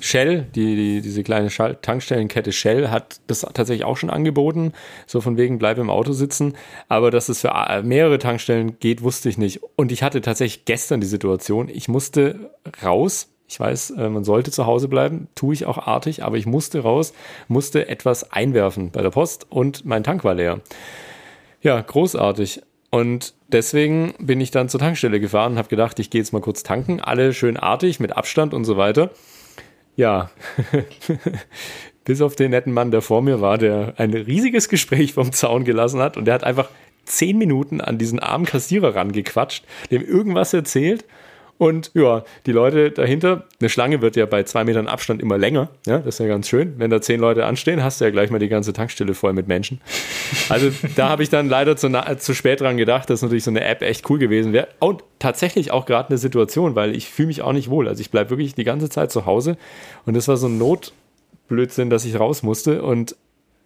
[0.00, 4.74] Shell, die, die, diese kleine Schall Tankstellenkette Shell hat das tatsächlich auch schon angeboten,
[5.06, 6.56] so von wegen bleib im Auto sitzen,
[6.88, 9.62] aber dass es für äh, mehrere Tankstellen geht, wusste ich nicht.
[9.76, 12.50] Und ich hatte tatsächlich gestern die Situation, ich musste
[12.82, 16.44] raus, ich weiß, äh, man sollte zu Hause bleiben, tue ich auch artig, aber ich
[16.44, 17.14] musste raus,
[17.48, 20.60] musste etwas einwerfen bei der Post und mein Tank war leer.
[21.64, 22.60] Ja, großartig.
[22.90, 26.42] Und deswegen bin ich dann zur Tankstelle gefahren und habe gedacht, ich gehe jetzt mal
[26.42, 29.10] kurz tanken, alle schön artig mit Abstand und so weiter.
[29.96, 30.30] Ja,
[32.04, 35.64] bis auf den netten Mann, der vor mir war, der ein riesiges Gespräch vom Zaun
[35.64, 36.68] gelassen hat und der hat einfach
[37.06, 41.06] zehn Minuten an diesen armen Kassierer rangequatscht, dem irgendwas erzählt
[41.56, 45.68] und ja, die Leute dahinter, eine Schlange wird ja bei zwei Metern Abstand immer länger.
[45.86, 46.74] Ja, das ist ja ganz schön.
[46.78, 49.46] Wenn da zehn Leute anstehen, hast du ja gleich mal die ganze Tankstelle voll mit
[49.46, 49.80] Menschen.
[50.48, 53.64] Also da habe ich dann leider zu, zu spät dran gedacht, dass natürlich so eine
[53.64, 54.68] App echt cool gewesen wäre.
[54.80, 57.88] Und tatsächlich auch gerade eine Situation, weil ich fühle mich auch nicht wohl.
[57.88, 59.56] Also ich bleibe wirklich die ganze Zeit zu Hause
[60.06, 62.82] und das war so ein Notblödsinn, dass ich raus musste.
[62.82, 63.16] Und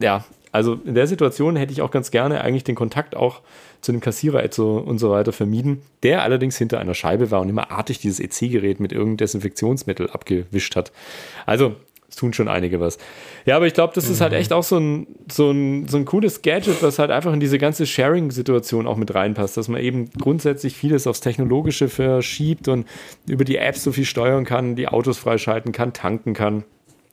[0.01, 3.41] ja, also in der Situation hätte ich auch ganz gerne eigentlich den Kontakt auch
[3.81, 7.41] zu dem Kassierer et so und so weiter vermieden, der allerdings hinter einer Scheibe war
[7.41, 10.93] und immer artig dieses EC-Gerät mit irgendeinem Desinfektionsmittel abgewischt hat.
[11.47, 11.77] Also,
[12.11, 12.99] es tun schon einige was.
[13.45, 16.07] Ja, aber ich glaube, das ist halt echt auch so ein, so, ein, so ein
[16.07, 20.11] cooles Gadget, was halt einfach in diese ganze Sharing-Situation auch mit reinpasst, dass man eben
[20.19, 22.87] grundsätzlich vieles aufs Technologische verschiebt und
[23.27, 26.65] über die Apps so viel steuern kann, die Autos freischalten kann, tanken kann.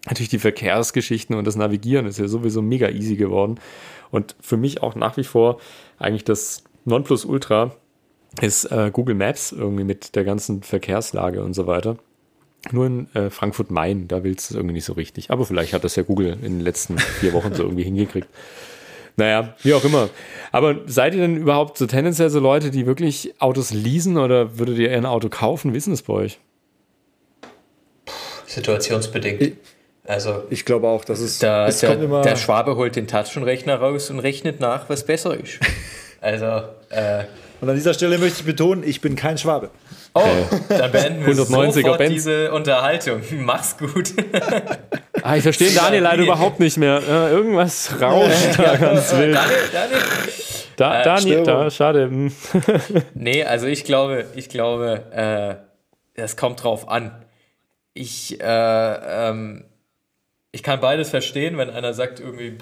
[0.05, 3.59] Natürlich die Verkehrsgeschichten und das Navigieren ist ja sowieso mega easy geworden.
[4.11, 5.59] Und für mich auch nach wie vor
[5.97, 7.75] eigentlich das Nonplusultra
[8.41, 11.97] ist äh, Google Maps irgendwie mit der ganzen Verkehrslage und so weiter.
[12.71, 15.31] Nur in äh, Frankfurt-Main, da willst du es irgendwie nicht so richtig.
[15.31, 18.27] Aber vielleicht hat das ja Google in den letzten vier Wochen so irgendwie hingekriegt.
[19.17, 20.09] Naja, wie auch immer.
[20.51, 24.77] Aber seid ihr denn überhaupt so tendenziell so Leute, die wirklich Autos leasen oder würdet
[24.77, 25.73] ihr eher ein Auto kaufen?
[25.73, 26.39] Denn das bei euch?
[28.45, 29.57] Situationsbedingt.
[30.07, 32.21] Also Ich glaube auch, dass es, da, es der, kommt immer.
[32.21, 35.59] der Schwabe holt den Taschenrechner raus und rechnet nach, was besser ist.
[36.21, 36.45] Also,
[36.89, 37.25] äh,
[37.61, 39.69] und an dieser Stelle möchte ich betonen, ich bin kein Schwabe.
[40.15, 40.23] oh,
[40.69, 42.13] dann beenden wir 190er sofort Benz.
[42.13, 43.21] diese Unterhaltung.
[43.41, 44.11] Mach's gut.
[45.21, 46.23] Ah, ich verstehe Daniel leider nee.
[46.23, 46.99] überhaupt nicht mehr.
[47.07, 49.35] Äh, irgendwas rauscht da ganz wild.
[49.35, 49.99] Daniel, Daniel.
[50.77, 52.05] Da, Äh, Daniel, da, schade.
[52.05, 52.31] Hm.
[53.13, 55.59] Nee, also ich glaube, ich glaube,
[56.15, 57.23] äh, es kommt drauf an.
[57.93, 58.45] Ich, äh,
[59.29, 59.65] ähm,
[60.55, 62.57] ich kann beides verstehen, wenn einer sagt irgendwie,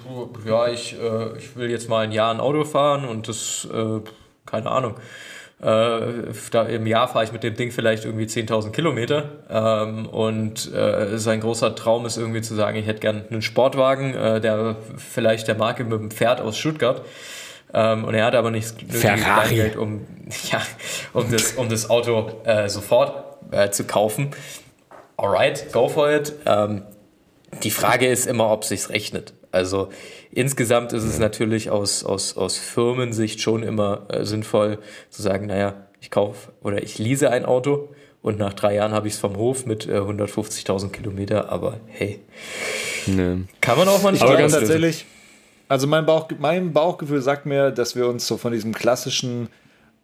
[0.47, 3.99] ja, ich, äh, ich will jetzt mal ein Jahr ein Auto fahren und das, äh,
[4.47, 4.95] keine Ahnung,
[5.61, 10.73] äh, da im Jahr fahre ich mit dem Ding vielleicht irgendwie 10.000 Kilometer ähm, und
[10.73, 14.75] äh, sein großer Traum ist irgendwie zu sagen, ich hätte gern einen Sportwagen, äh, der
[14.97, 17.03] vielleicht der Marke mit dem Pferd aus Stuttgart
[17.75, 19.21] ähm, und er hat aber nicht Ferrari.
[19.21, 20.07] Kleingeld, um,
[20.51, 20.63] ja,
[21.13, 24.31] um, das, um das Auto äh, sofort äh, zu kaufen.
[25.15, 26.33] Alright, go for it.
[26.47, 26.81] Ähm,
[27.61, 29.33] die Frage ist immer, ob sich's rechnet.
[29.51, 29.89] Also
[30.31, 35.75] insgesamt ist es natürlich aus, aus, aus Firmensicht schon immer äh, sinnvoll zu sagen, naja,
[36.01, 37.89] ich kaufe oder ich lease ein Auto
[38.21, 42.19] und nach drei Jahren habe ich es vom Hof mit äh, 150.000 Kilometer, aber hey,
[43.05, 43.43] Nee.
[43.61, 45.05] kann man auch mal nicht Aber ganz- tatsächlich,
[45.67, 49.49] also mein, Bauch, mein Bauchgefühl sagt mir, dass wir uns so von diesem klassischen,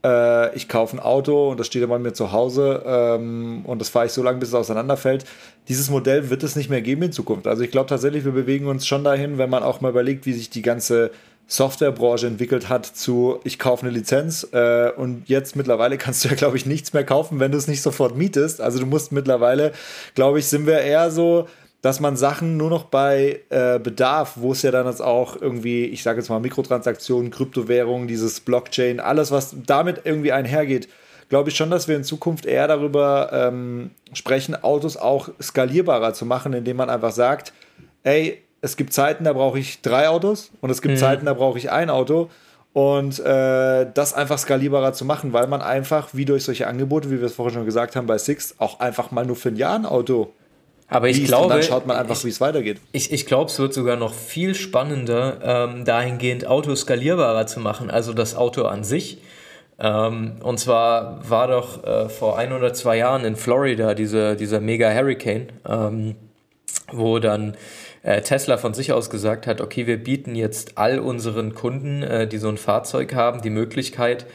[0.03, 3.79] äh, ich kaufe ein Auto und das steht immer bei mir zu Hause ähm, und
[3.79, 5.25] das fahre ich so lange, bis es auseinanderfällt.
[5.67, 7.47] Dieses Modell wird es nicht mehr geben in Zukunft.
[7.47, 10.33] Also ich glaube tatsächlich, wir bewegen uns schon dahin, wenn man auch mal überlegt, wie
[10.33, 11.11] sich die ganze
[11.47, 16.35] Softwarebranche entwickelt hat zu, ich kaufe eine Lizenz äh, und jetzt mittlerweile kannst du ja,
[16.35, 18.61] glaube ich, nichts mehr kaufen, wenn du es nicht sofort mietest.
[18.61, 19.73] Also du musst mittlerweile,
[20.13, 21.47] glaube ich, sind wir eher so,
[21.81, 25.85] dass man Sachen nur noch bei äh, Bedarf, wo es ja dann jetzt auch irgendwie,
[25.85, 30.89] ich sage jetzt mal Mikrotransaktionen, Kryptowährungen, dieses Blockchain, alles, was damit irgendwie einhergeht,
[31.29, 36.25] glaube ich schon, dass wir in Zukunft eher darüber ähm, sprechen, Autos auch skalierbarer zu
[36.25, 37.53] machen, indem man einfach sagt,
[38.03, 40.99] ey, es gibt Zeiten, da brauche ich drei Autos und es gibt Mhm.
[40.99, 42.29] Zeiten, da brauche ich ein Auto.
[42.73, 47.19] Und äh, das einfach skalierbarer zu machen, weil man einfach, wie durch solche Angebote, wie
[47.19, 49.75] wir es vorhin schon gesagt haben bei Six, auch einfach mal nur für ein Jahr
[49.75, 50.33] ein Auto
[50.89, 52.79] Aber ich liest glaube, dann schaut man einfach, wie es weitergeht.
[52.91, 57.91] Ich, ich glaube, es wird sogar noch viel spannender, ähm, dahingehend Auto skalierbarer zu machen,
[57.91, 59.19] also das Auto an sich.
[59.79, 64.59] Ähm, und zwar war doch äh, vor ein oder zwei Jahren in Florida diese, dieser
[64.59, 66.15] Mega Hurricane, ähm,
[66.91, 67.55] wo dann
[68.01, 72.27] äh, Tesla von sich aus gesagt hat, okay, wir bieten jetzt all unseren Kunden, äh,
[72.27, 74.25] die so ein Fahrzeug haben, die Möglichkeit,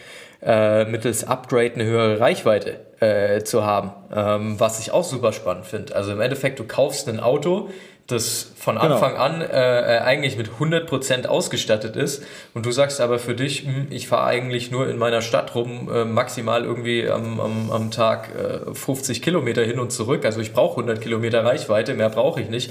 [0.41, 5.67] äh, mittels Upgrade eine höhere Reichweite äh, zu haben, ähm, was ich auch super spannend
[5.67, 5.95] finde.
[5.95, 7.69] Also im Endeffekt, du kaufst ein Auto,
[8.07, 8.95] das von Genau.
[8.95, 13.63] Anfang an äh, äh, eigentlich mit 100% ausgestattet ist und du sagst aber für dich,
[13.63, 17.91] hm, ich fahre eigentlich nur in meiner Stadt rum, äh, maximal irgendwie am, am, am
[17.91, 22.43] Tag äh, 50 Kilometer hin und zurück, also ich brauche 100 Kilometer Reichweite, mehr brauche
[22.43, 22.71] ich nicht,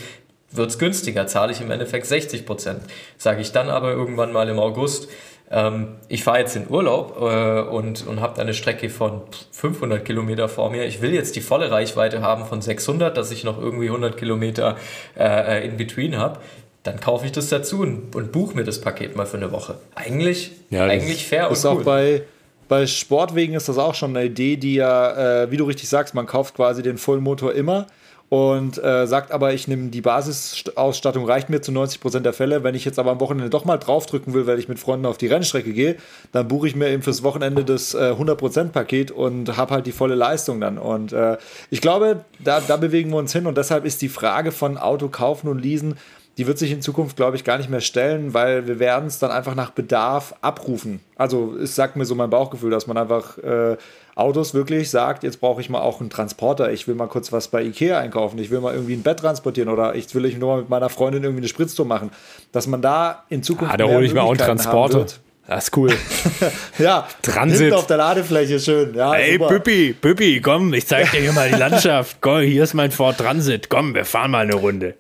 [0.52, 2.82] wird's günstiger, zahle ich im Endeffekt 60 Prozent.
[3.18, 5.10] Sage ich dann aber irgendwann mal im August,
[5.52, 10.50] ähm, ich fahre jetzt in Urlaub äh, und, und habe eine Strecke von 500 Kilometer
[10.50, 10.86] vor mir.
[10.86, 14.78] Ich will jetzt die volle Reichweite haben von 600, dass ich noch irgendwie 100 Kilometer
[15.18, 16.40] äh, in between habe.
[16.84, 19.76] Dann kaufe ich das dazu und, und buche mir das Paket mal für eine Woche.
[19.96, 21.84] Eigentlich, Ja, eigentlich fair Ist und auch cool.
[21.84, 22.22] bei,
[22.68, 26.14] bei Sportwegen ist das auch schon eine Idee, die ja, äh, wie du richtig sagst,
[26.14, 27.88] man kauft quasi den Vollmotor immer
[28.34, 32.64] und äh, sagt aber, ich nehme die Basisausstattung, reicht mir zu 90% der Fälle.
[32.64, 35.20] Wenn ich jetzt aber am Wochenende doch mal draufdrücken will, weil ich mit Freunden auf
[35.20, 35.98] die Rennstrecke gehe,
[36.32, 40.16] dann buche ich mir eben fürs Wochenende das äh, 100%-Paket und habe halt die volle
[40.16, 40.80] Leistung dann.
[40.80, 41.38] Und äh,
[41.70, 45.10] ich glaube, da, da bewegen wir uns hin und deshalb ist die Frage von Auto
[45.10, 45.94] kaufen und leasen,
[46.40, 49.20] die wird sich in Zukunft, glaube ich, gar nicht mehr stellen, weil wir werden es
[49.20, 51.02] dann einfach nach Bedarf abrufen.
[51.16, 53.78] Also es sagt mir so mein Bauchgefühl, dass man einfach äh,
[54.16, 57.48] Autos wirklich sagt, jetzt brauche ich mal auch einen Transporter, ich will mal kurz was
[57.48, 60.54] bei Ikea einkaufen, ich will mal irgendwie ein Bett transportieren oder ich will ich nur
[60.54, 62.12] mal mit meiner Freundin irgendwie eine Spritztour machen.
[62.52, 65.06] Dass man da in Zukunft Ah, da hole ich mir auch einen Transporter.
[65.48, 65.92] Das ist cool.
[66.80, 67.60] Ja, Transit.
[67.60, 68.94] hinten auf der Ladefläche schön.
[68.96, 69.48] Ja, Ey, super.
[69.48, 72.18] Püppi, Püppi, komm, ich zeig dir hier mal die Landschaft.
[72.22, 73.70] Komm, hier ist mein Ford Transit.
[73.70, 74.96] Komm, wir fahren mal eine Runde.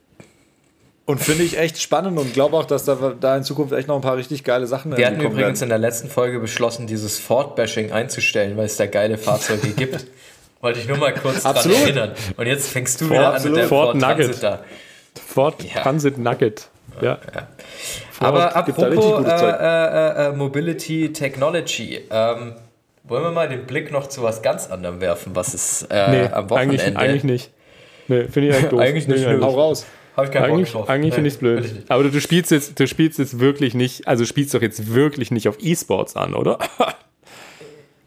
[1.06, 3.96] Und finde ich echt spannend und glaube auch, dass da, da in Zukunft echt noch
[3.96, 5.64] ein paar richtig geile Sachen Wir hatten übrigens werden.
[5.64, 10.06] in der letzten Folge beschlossen, dieses Ford-Bashing einzustellen, weil es da geile Fahrzeuge gibt.
[10.62, 11.78] Wollte ich nur mal kurz Absolut.
[11.78, 12.12] dran erinnern.
[12.38, 13.56] Und jetzt fängst du wieder an absolut.
[13.56, 14.18] mit der Ford Ford, Nugget.
[14.28, 14.60] Transit da.
[15.28, 15.82] Ford Ja.
[15.82, 16.70] Transit Nugget.
[17.02, 17.20] Ja.
[18.20, 22.54] Aber da richtig apropos äh, äh, äh, Mobility Technology, ähm,
[23.04, 26.28] wollen wir mal den Blick noch zu was ganz anderem werfen, was ist äh, Nee,
[26.32, 26.82] am Wochenende?
[26.82, 27.52] eigentlich, eigentlich nicht.
[28.08, 28.80] Nee, finde ich eigentlich doof.
[28.80, 29.42] Eigentlich nicht, Nee.
[29.42, 29.86] Hau raus.
[30.16, 30.90] Hab ich keinen Bock Eigentlich, drauf.
[30.90, 31.62] eigentlich Nee, finde ich es blöd.
[31.62, 31.90] nicht.
[31.92, 35.32] Aber du, du spielst jetzt, du spielst jetzt wirklich nicht, also spielst doch jetzt wirklich
[35.32, 36.60] nicht auf E-Sports an, oder?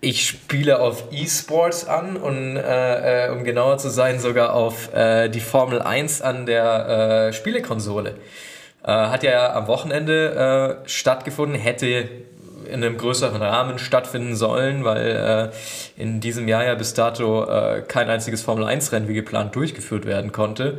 [0.03, 5.29] Ich spiele auf E-Sports an und äh, äh, um genauer zu sein, sogar auf äh,
[5.31, 8.11] die Formel 1 an der äh, Spielekonsole.
[8.85, 11.87] Äh, hat ja am Wochenende äh, stattgefunden, hätte
[12.67, 15.51] in einem größeren Rahmen stattfinden sollen, weil
[15.97, 20.05] äh, in diesem Jahr ja bis dato äh, kein einziges Formel 1-Rennen wie geplant durchgeführt
[20.05, 20.79] werden konnte.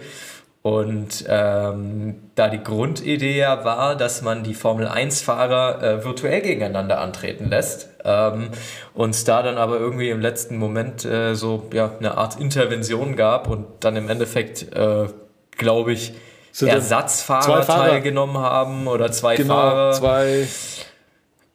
[0.68, 7.00] Und ähm, da die Grundidee ja war, dass man die Formel 1-Fahrer äh, virtuell gegeneinander
[7.00, 8.50] antreten lässt, ähm,
[8.94, 13.16] und es da dann aber irgendwie im letzten Moment äh, so ja, eine Art Intervention
[13.16, 15.06] gab und dann im Endeffekt, äh,
[15.58, 16.14] glaube ich,
[16.52, 19.92] Sind Ersatzfahrer teilgenommen haben oder zwei Genau, Fahrer.
[19.94, 20.48] zwei.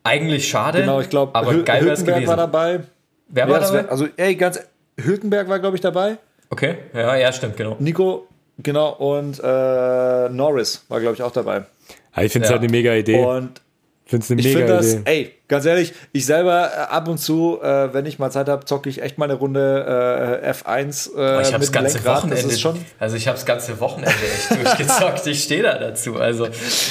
[0.04, 2.28] Eigentlich schade, Genau, ich glaube, aber Hül geil Hülkenberg gewesen.
[2.30, 2.80] war dabei.
[3.28, 3.84] Wer Ja, war das dabei?
[3.84, 4.58] wär, also, ey, ganz.
[4.98, 6.16] Hülkenberg war, glaube ich, dabei.
[6.50, 7.76] okay, ja, ja, stimmt, genau.
[7.78, 8.26] Nico,
[8.58, 11.64] genau, und äh, Norris war, glaube ich, auch dabei.
[12.16, 12.56] Ja, ich finde es Ja.
[12.58, 13.18] halt eine mega Idee.
[13.24, 13.60] Und
[14.04, 15.02] Ich finde es eine ich mega finde das, Idee.
[15.04, 18.64] ey, ganz ehrlich, ich selber äh, ab und zu, äh, wenn ich mal Zeit habe,
[18.64, 21.96] zocke ich echt mal eine Runde äh, F1 Aber äh, ich habe das mit ganze
[21.98, 22.16] Lenkrad.
[22.16, 22.84] Wochenende, Das ist schon.
[22.98, 25.26] also ich habe das ganze Wochenende echt durchgezockt.
[25.26, 26.16] Ich stehe da dazu.
[26.16, 26.48] Also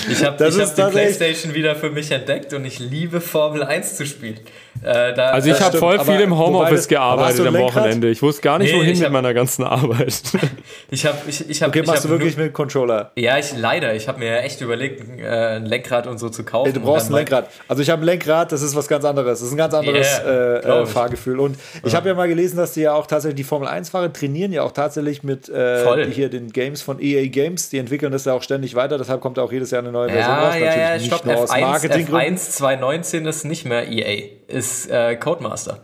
[0.09, 4.05] ich habe hab die PlayStation wieder für mich entdeckt und ich liebe Formel 1 zu
[4.05, 4.39] spielen.
[4.83, 7.55] Äh, da, Also ich habe voll aber viel im Homeoffice gearbeitet du am?
[7.57, 8.09] Wochenende.
[8.09, 10.21] Ich wusste gar nicht, Nee, wohin ich mit hab- meiner ganzen Arbeit.
[10.89, 13.11] ich habe ich, ich hab, Okay, ich machst du hab wirklich nur, mit Controller?
[13.17, 13.93] Ja, ich leider.
[13.95, 16.67] Ich habe mir echt überlegt, ein, äh, ein Lenkrad und so zu kaufen.
[16.67, 17.49] Ey, du brauchst ein Lenkrad.
[17.67, 19.39] Also ich habe ein Lenkrad, das ist was ganz anderes.
[19.39, 20.85] Das ist ein ganz anderes Yeah, äh, äh.
[20.85, 21.39] Fahrgefühl.
[21.39, 24.51] Und ich habe ja mal gelesen, dass die ja auch tatsächlich, die Formel 1-Fahrer trainieren
[24.51, 27.69] ja auch tatsächlich mit äh, hier den Games von EA Games.
[27.69, 30.35] Die entwickeln das ja auch ständig weiter, deshalb kommt auch jedes Jahr eine neue Version
[30.35, 30.55] Ja, raus.
[30.55, 31.25] ja, ja, Natürlich stopp.
[31.25, 32.35] nicht nur aus F1, Marketinggründen.
[32.37, 35.79] F1 2019 ist nicht mehr EA, ist äh, Codemaster.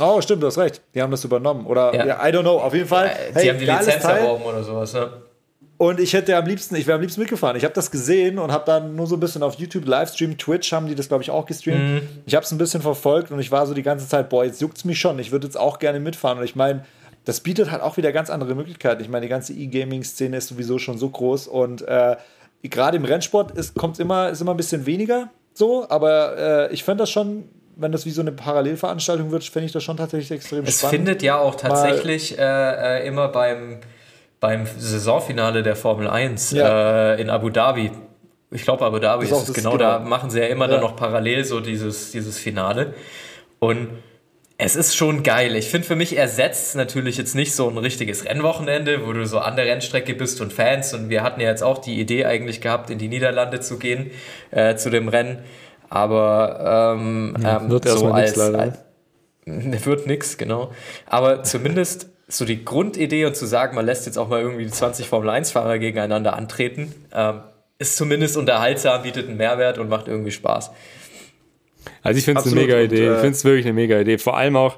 [0.00, 0.80] Oh, stimmt, du hast recht.
[0.94, 1.66] Die haben das übernommen.
[1.66, 2.06] Oder, Ja.
[2.06, 2.28] ja.
[2.28, 2.58] I don't know.
[2.60, 3.06] Auf jeden Fall.
[3.06, 4.18] Äh, hey, die haben die Lizenz Teil.
[4.18, 4.94] erworben oder sowas.
[4.94, 5.08] Ne?
[5.78, 7.56] Und ich hätte am liebsten, ich wäre am liebsten mitgefahren.
[7.56, 10.72] Ich habe das gesehen und habe dann nur so ein bisschen auf YouTube Livestream, Twitch
[10.72, 11.78] haben die das, glaube ich, auch gestreamt.
[11.78, 12.08] Mhm.
[12.26, 14.60] Ich habe es ein bisschen verfolgt und ich war so die ganze Zeit, boah, jetzt
[14.60, 15.18] juckt es mich schon.
[15.20, 16.38] Ich würde jetzt auch gerne mitfahren.
[16.38, 16.84] Und ich meine,
[17.24, 19.00] das bietet halt auch wieder ganz andere Möglichkeiten.
[19.02, 22.16] Ich meine, die ganze E-Gaming-Szene ist sowieso schon so groß und äh,
[22.64, 26.84] gerade im Rennsport ist, kommt's immer, ist immer ein bisschen weniger so, aber äh, ich
[26.84, 27.44] fände das schon,
[27.76, 30.96] wenn das wie so eine Parallelveranstaltung wird, fände ich das schon tatsächlich extrem Es spannend.
[30.96, 32.42] findet ja auch tatsächlich äh,
[33.00, 33.78] äh, immer beim,
[34.40, 37.14] beim Saisonfinale der Formel 1 Ja.
[37.14, 37.90] äh, in Abu Dhabi.
[38.50, 39.84] Ich glaube, Abu Dhabi Das ist ist auch es genau, genau.
[39.84, 40.72] da machen sie ja immer Ja.
[40.72, 42.94] dann noch parallel so dieses, dieses Finale.
[43.58, 43.88] Und
[44.56, 45.54] es ist schon geil.
[45.54, 49.38] Ich finde, für mich ersetzt natürlich jetzt nicht so ein richtiges Rennwochenende, wo du so
[49.38, 50.94] an der Rennstrecke bist und Fans.
[50.94, 54.10] Und wir hatten ja jetzt auch die Idee eigentlich gehabt, in die Niederlande zu gehen,
[54.50, 55.38] äh, zu dem Rennen.
[55.90, 58.78] Aber ähm, ähm, wird so erstmal nix als, leider, als
[59.86, 60.72] wird nix, genau.
[61.06, 64.70] Aber zumindest so die Grundidee und zu sagen, man lässt jetzt auch mal irgendwie die
[64.70, 67.40] 20 Formel-1-Fahrer gegeneinander antreten, ähm,
[67.78, 70.70] ist zumindest unterhaltsam, bietet einen Mehrwert und macht irgendwie Spaß.
[72.02, 73.06] Also ich finde es eine mega Und, Idee.
[73.06, 74.18] äh, ich finde es wirklich eine mega Idee.
[74.18, 74.76] Vor allem auch,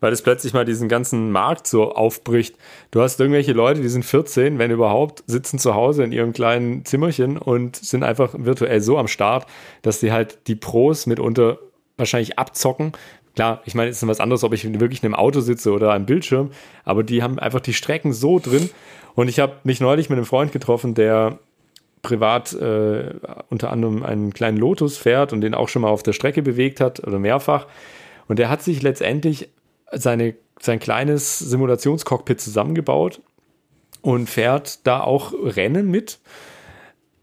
[0.00, 2.56] weil es plötzlich mal diesen ganzen Markt so aufbricht.
[2.90, 6.84] Du hast irgendwelche Leute, die sind 14, wenn überhaupt, sitzen zu Hause in ihrem kleinen
[6.84, 9.46] Zimmerchen und sind einfach virtuell so am Start,
[9.82, 11.58] dass die halt die Pros mitunter
[11.96, 12.92] wahrscheinlich abzocken.
[13.34, 15.94] Klar, ich meine, es ist was anderes, ob ich wirklich in einem Auto sitze oder
[15.94, 16.50] am Bildschirm,
[16.84, 18.68] aber die haben einfach die Strecken so drin.
[19.14, 21.38] Und ich habe mich neulich mit einem Freund getroffen, der
[22.02, 23.14] privat äh,
[23.48, 26.80] unter anderem einen kleinen Lotus fährt und den auch schon mal auf der Strecke bewegt
[26.80, 27.66] hat oder mehrfach.
[28.28, 29.48] Und der hat sich letztendlich
[29.92, 33.20] seine, sein kleines Simulationscockpit zusammengebaut
[34.00, 36.18] und fährt da auch Rennen mit,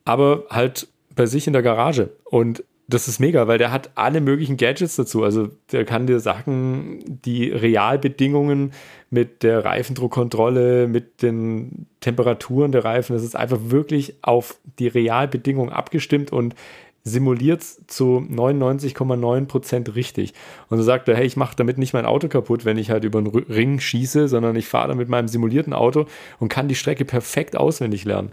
[0.05, 2.11] aber halt bei sich in der Garage.
[2.23, 5.23] Und das ist mega, weil der hat alle möglichen Gadgets dazu.
[5.23, 8.71] Also der kann dir sagen, die Realbedingungen
[9.11, 15.71] mit der Reifendruckkontrolle, mit den Temperaturen der Reifen, das ist einfach wirklich auf die Realbedingungen
[15.71, 16.55] abgestimmt und
[17.03, 20.33] simuliert zu 99,9 Prozent richtig.
[20.69, 23.03] Und so sagt er, hey, ich mache damit nicht mein Auto kaputt, wenn ich halt
[23.03, 26.07] über einen Ring schieße, sondern ich fahre da mit meinem simulierten Auto
[26.39, 28.31] und kann die Strecke perfekt auswendig lernen.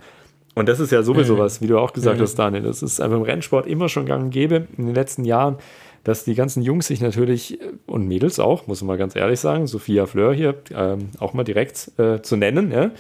[0.57, 2.63] Und das ist ja sowieso was, wie du auch gesagt hast, Daniel.
[2.63, 5.57] Das ist einfach im Rennsport immer schon gang und gäbe in den letzten Jahren,
[6.03, 9.39] dass die ganzen Jungs sich natürlich äh, und Mädels auch, muss man mal ganz ehrlich
[9.39, 12.91] sagen, Sophia Fleur hier ähm, auch mal direkt äh, zu nennen, ja,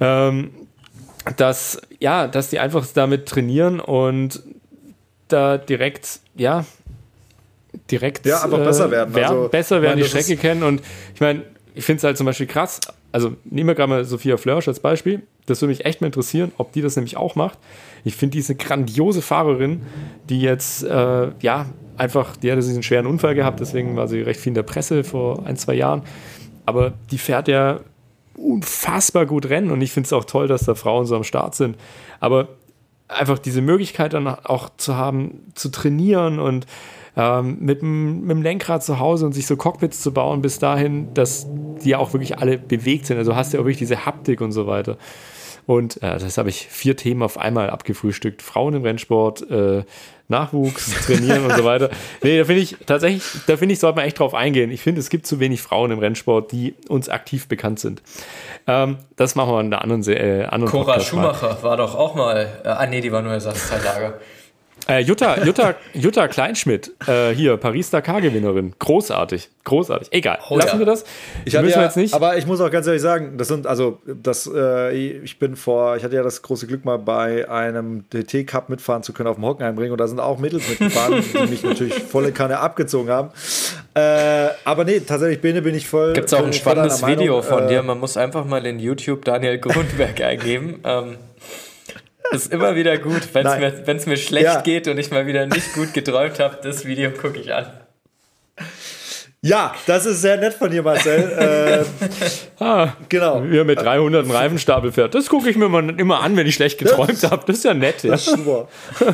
[0.00, 0.50] ähm,
[1.36, 4.42] dass, ja, dass die einfach damit trainieren und
[5.28, 6.64] da direkt, ja,
[7.90, 9.14] direkt Ja, einfach besser werden.
[9.14, 10.80] Also, besser werden, die Strecke kennen und
[11.14, 11.42] ich meine,
[11.74, 12.80] ich finde es halt zum Beispiel krass,
[13.12, 16.52] also nehmen wir gerade mal Sophia Flörsch als Beispiel, das würde mich echt mal interessieren,
[16.58, 17.58] ob die das nämlich auch macht.
[18.04, 19.82] Ich finde diese grandiose Fahrerin,
[20.28, 21.66] die jetzt, äh, ja,
[21.96, 25.04] einfach, die hatte diesen schweren Unfall gehabt, deswegen war sie recht viel in der Presse
[25.04, 26.02] vor ein, zwei Jahren,
[26.66, 27.80] aber die fährt ja
[28.34, 31.54] unfassbar gut Rennen und ich finde es auch toll, dass da Frauen so am Start
[31.54, 31.76] sind.
[32.20, 32.48] Aber
[33.08, 36.66] einfach diese Möglichkeit dann auch zu haben, zu trainieren und
[37.16, 40.58] ähm, mit, dem, mit dem Lenkrad zu Hause und sich so Cockpits zu bauen bis
[40.58, 41.46] dahin, dass
[41.84, 43.18] die ja auch wirklich alle bewegt sind.
[43.18, 44.96] Also hast du ja auch wirklich diese Haptik und so weiter.
[45.64, 48.42] Und äh, das habe ich vier Themen auf einmal abgefrühstückt.
[48.42, 49.84] Frauen im Rennsport, äh,
[50.26, 51.90] Nachwuchs, Trainieren und so weiter.
[52.22, 54.72] Nee, da finde ich tatsächlich, da finde ich, sollte man echt drauf eingehen.
[54.72, 58.02] Ich finde, es gibt zu wenig Frauen im Rennsport, die uns aktiv bekannt sind.
[58.66, 60.98] Ähm, das machen wir in einer anderen, Se- äh, anderen Cora.
[60.98, 62.48] Schumacher war doch auch mal.
[62.64, 64.14] Äh, ah, nee, die war nur Ersatzteillager.
[64.92, 68.74] Äh, Jutta, Jutta, Jutta Kleinschmidt, äh, hier, Paris-Dakar-Gewinnerin.
[68.78, 70.08] Großartig, großartig.
[70.10, 70.78] Egal, Oh lassen ja.
[70.80, 71.04] wir das.
[71.46, 72.12] Ich müssen ja, wir jetzt nicht.
[72.12, 75.96] Aber ich muss auch ganz ehrlich sagen, das sind, also, das, äh, ich bin vor,
[75.96, 79.46] ich hatte ja das große Glück, mal bei einem DT-Cup mitfahren zu können auf dem
[79.46, 83.30] Hockenheimring und da sind auch Mädels mitgefahren, die mich natürlich volle Kanne abgezogen haben.
[83.94, 86.12] Äh, aber nee, tatsächlich, Bene, bin ich voll.
[86.12, 87.82] Gibt es auch ein spannendes Video von Äh, dir.
[87.82, 90.80] Man muss einfach mal in YouTube Daniel Grundberg eingeben.
[90.84, 91.16] Ähm,
[92.32, 94.60] ist immer wieder gut, wenn es mir, wenn's mir schlecht Ja.
[94.60, 96.58] geht und ich mal wieder nicht gut geträumt habe.
[96.62, 97.66] Das Video gucke ich an.
[99.44, 101.84] Ja, das ist sehr nett von dir, Marcel.
[102.60, 103.42] äh, ah, genau.
[103.44, 105.16] wie er mit 300 einen Reifenstapel fährt.
[105.16, 107.42] Das gucke ich mir mal immer an, wenn ich schlecht geträumt habe.
[107.48, 108.04] Das ist ja nett.
[108.04, 108.12] Ja.
[108.12, 108.68] Das ist super.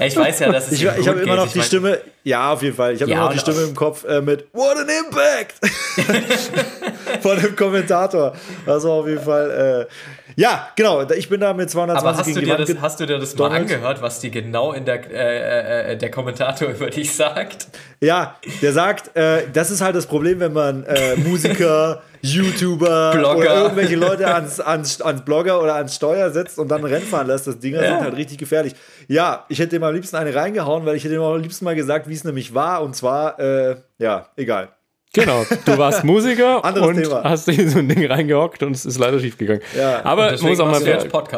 [0.05, 1.37] Ich weiß ja, dass es Ich, ich gut habe immer geht.
[1.37, 2.93] noch Ich die mein, Stimme, ja, auf jeden Fall.
[2.93, 5.55] Ich habe Ja, immer noch die Stimme im Kopf äh, mit What an Impact
[7.23, 8.35] von dem Kommentator.
[8.67, 9.93] Also auf jeden Fall, äh,
[10.39, 11.03] ja, genau.
[11.11, 13.51] Ich bin da mit 220 Aber hast du, dir das, hast du dir das mal
[13.51, 17.67] angehört, was die genau in der, äh, äh, der Kommentator über dich sagt?
[18.01, 23.37] Ja, der sagt, äh, das ist halt das Problem, wenn man äh, Musiker, YouTuber Blogger.
[23.39, 27.07] oder irgendwelche Leute ans, ans, ans Blogger oder ans Steuer setzt und dann ein Rennen
[27.07, 27.49] fahren lässt.
[27.49, 27.89] Das Dinger Ja.
[27.97, 28.75] sind halt richtig gefährlich.
[29.09, 31.75] Ja, ich hätte ihm am liebsten eine reingehauen, weil ich hätte ihm am liebsten mal
[31.75, 32.83] gesagt, wie es nämlich war.
[32.83, 34.69] Und zwar, äh, ja, egal.
[35.15, 37.25] Genau, du warst Musiker und Thema.
[37.25, 39.63] hast dich in so ein Ding reingehockt und es ist leider schief gegangen.
[39.77, 40.81] Ja, Aber deswegen muss auch mal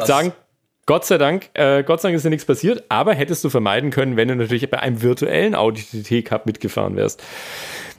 [0.04, 0.32] sagen,
[0.86, 3.90] Gott sei Dank, äh, Gott sei Dank ist ja nichts passiert, aber hättest du vermeiden
[3.90, 7.22] können, wenn du natürlich bei einem virtuellen Audi TT Cup mitgefahren wärst.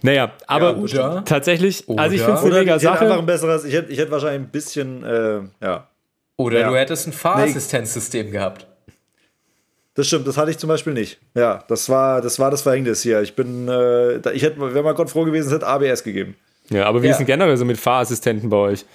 [0.01, 3.19] Naja, aber oder- tatsächlich, also ich finde es eine Oder mega ich hätte einfach Sache.
[3.19, 5.87] ein besseres, ich hätte, ich hätte wahrscheinlich ein bisschen, äh, ja.
[6.37, 6.69] Oder Ja.
[6.69, 8.65] du hättest ein Fahrassistenzsystem gehabt.
[9.95, 11.19] Das stimmt, das hatte ich zum Beispiel nicht.
[11.35, 13.21] Ja, das war das, war das Verhängnis hier.
[13.21, 16.35] Ich bin, äh, ich hätte, wäre mal Gott froh gewesen, es hätte ABS gegeben.
[16.69, 17.11] Ja, aber wie Ja.
[17.11, 18.85] ist denn generell so mit Fahrassistenten bei euch?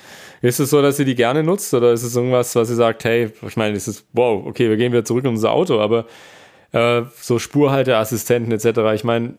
[0.41, 3.05] Ist es so, dass ihr die gerne nutzt oder ist es irgendwas, was ihr sagt,
[3.05, 6.07] hey, ich meine, es ist, wow, okay, wir gehen wieder zurück in unser Auto, aber
[6.73, 9.35] äh, so Spurhalteassistenten etc., ich meine,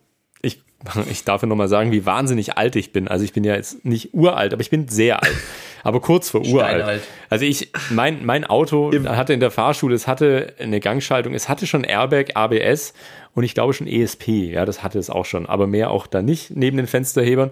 [1.09, 3.07] ich, darf ja nochmal sagen, wie wahnsinnig alt ich bin.
[3.07, 5.35] Also ich bin ja jetzt nicht uralt, aber ich bin sehr alt.
[5.83, 6.75] Aber kurz vor uralt.
[6.75, 7.01] Steinalt.
[7.29, 11.65] Also ich, mein, mein Auto hatte in der Fahrschule, es hatte eine Gangschaltung, es hatte
[11.65, 12.93] schon Airbag, ABS
[13.33, 14.51] und ich glaube schon ESP.
[14.51, 17.51] Ja, das hatte es auch schon, aber mehr auch da nicht neben den Fensterhebern.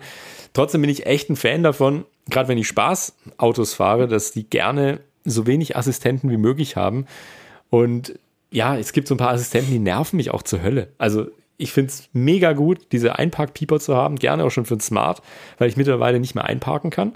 [0.54, 5.00] Trotzdem bin ich echt ein Fan davon, gerade wenn ich Spaßautos fahre, dass die gerne
[5.24, 7.06] so wenig Assistenten wie möglich haben.
[7.70, 8.18] Und
[8.52, 10.90] ja, es gibt so ein paar Assistenten, die nerven mich auch zur Hölle.
[10.98, 14.82] Also ich finde es mega gut, diese Einparkpieper zu haben, gerne auch schon für ein
[14.82, 15.22] Smart,
[15.58, 17.14] weil ich mittlerweile nicht mehr einparken kann.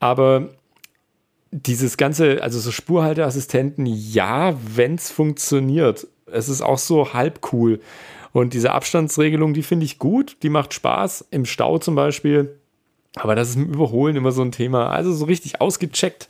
[0.00, 0.50] Aber
[1.50, 6.06] dieses ganze, also so Spurhalteassistenten, ja, wenn es funktioniert.
[6.26, 7.80] Es ist auch so halb cool.
[8.32, 12.56] Und diese Abstandsregelung, die finde ich gut, die macht Spaß, im Stau zum Beispiel.
[13.16, 14.88] Aber das ist im Überholen immer so ein Thema.
[14.88, 16.28] Also so richtig ausgecheckt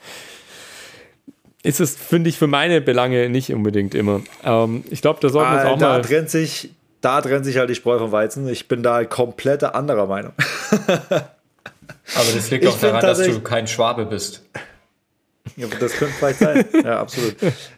[1.63, 4.21] ist es, finde ich, für meine Belange nicht unbedingt immer.
[4.43, 6.03] Ähm, ich glaube, da sollten wir uns Ah, auch da mal.
[6.03, 6.71] trennt sich,
[7.03, 8.49] da trennt sich halt die Spreu vom Weizen.
[8.49, 10.33] Ich bin da komplett anderer Meinung.
[12.15, 14.43] Aber das liegt auch daran, dass du kein Schwabe bist.
[15.57, 16.65] Ja, das könnte vielleicht sein.
[16.85, 17.37] Ja, absolut.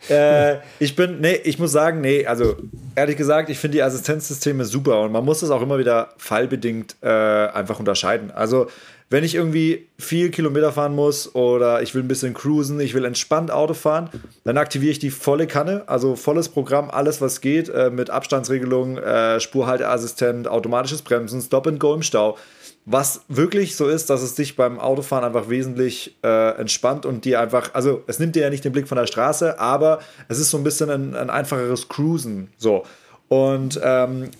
[0.08, 2.56] äh, ich bin, nee, ich muss sagen, nee, also
[2.94, 6.96] ehrlich gesagt, ich finde die Assistenzsysteme super und man muss das auch immer wieder fallbedingt
[7.02, 8.30] äh, einfach unterscheiden.
[8.30, 8.68] Also,
[9.10, 13.04] wenn ich irgendwie viel Kilometer fahren muss oder ich will ein bisschen cruisen, ich will
[13.04, 14.10] entspannt Auto fahren,
[14.44, 18.98] dann aktiviere ich die volle Kanne, also volles Programm, alles was geht, äh, mit Abstandsregelung,
[18.98, 22.36] äh, Spurhalteassistent, automatisches Bremsen, Stop and Go im Stau.
[22.86, 27.40] Was wirklich so ist, dass es dich beim Autofahren einfach wesentlich äh, entspannt und dir
[27.40, 30.50] einfach, also es nimmt dir ja nicht den Blick von der Straße, aber es ist
[30.50, 32.48] so ein bisschen ein, ein einfacheres Cruisen.
[32.58, 32.84] So.
[33.34, 34.30] Und ähm,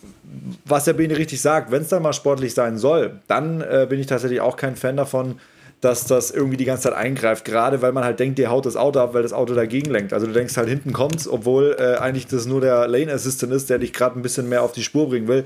[0.65, 3.99] was der Bene richtig sagt, wenn es dann mal sportlich sein soll, dann äh, bin
[3.99, 5.41] ich tatsächlich auch kein Fan davon,
[5.81, 7.45] dass das irgendwie die ganze Zeit eingreift.
[7.45, 10.13] Gerade weil man halt denkt, dir haut das Auto ab, weil das Auto dagegen lenkt.
[10.13, 13.69] Also du denkst halt, hinten kommt's, obwohl äh, eigentlich das nur der Lane Assistant ist,
[13.69, 15.43] der dich gerade ein bisschen mehr auf die Spur bringen will.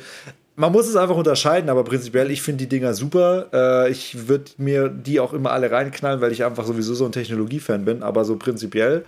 [0.57, 3.47] Man muss es einfach unterscheiden, aber prinzipiell, ich finde die Dinger super.
[3.53, 7.13] Äh, ich würde mir die auch immer alle reinknallen, weil ich einfach sowieso so ein
[7.13, 8.03] Technologiefan bin.
[8.03, 9.07] Aber so prinzipiell,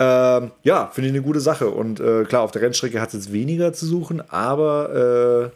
[0.00, 1.68] ähm, ja, finde ich eine gute Sache.
[1.68, 5.52] Und äh, klar, auf der Rennstrecke hat es jetzt weniger zu suchen, aber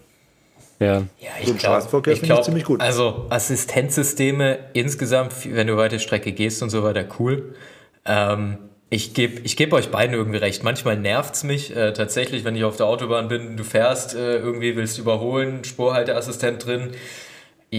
[0.79, 1.03] äh, Ja.
[1.19, 2.81] Ja, So im Straßenverkehr finde ich ziemlich gut.
[2.83, 7.55] Also Assistenzsysteme insgesamt, wenn du weite Strecke gehst und so weiter, cool.
[8.05, 8.59] Ähm,
[8.91, 10.63] ich gebe ich geb euch beiden irgendwie recht.
[10.63, 14.37] Manchmal nervt es mich äh, tatsächlich, wenn ich auf der Autobahn bin, du fährst, äh,
[14.37, 16.91] irgendwie willst überholen, Spurhalteassistent drin.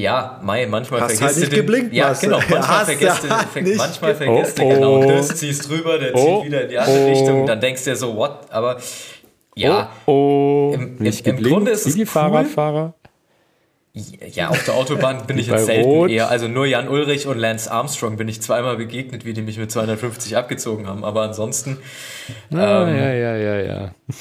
[0.01, 3.27] Ja, Mai, manchmal Hast vergisst halt du den, geblinkt, Ja, genau, manchmal Hast vergisst du
[3.27, 5.07] ver- nicht manchmal vergisst Oh, du genau oh.
[5.09, 7.09] das, ziehst drüber, der Oh, zieht wieder in die andere oh.
[7.09, 8.39] Richtung, dann denkst du dir so, what?
[8.49, 8.77] Aber
[9.55, 12.05] ja, Oh, Im- nicht im- im geblinkt, Grunde ist es cool.
[12.05, 12.93] Fahrradfahrer.
[14.33, 16.09] Ja, auf der Autobahn bin ich jetzt selten Rot.
[16.09, 16.29] eher.
[16.29, 19.71] Also nur Jan Ulrich und Lance Armstrong bin ich zweimal begegnet, wie die mich mit
[19.71, 21.05] 250 abgezogen haben.
[21.05, 21.77] Aber ansonsten,
[22.53, 23.91] Ah, Ähm, ja, ja, ja, ja.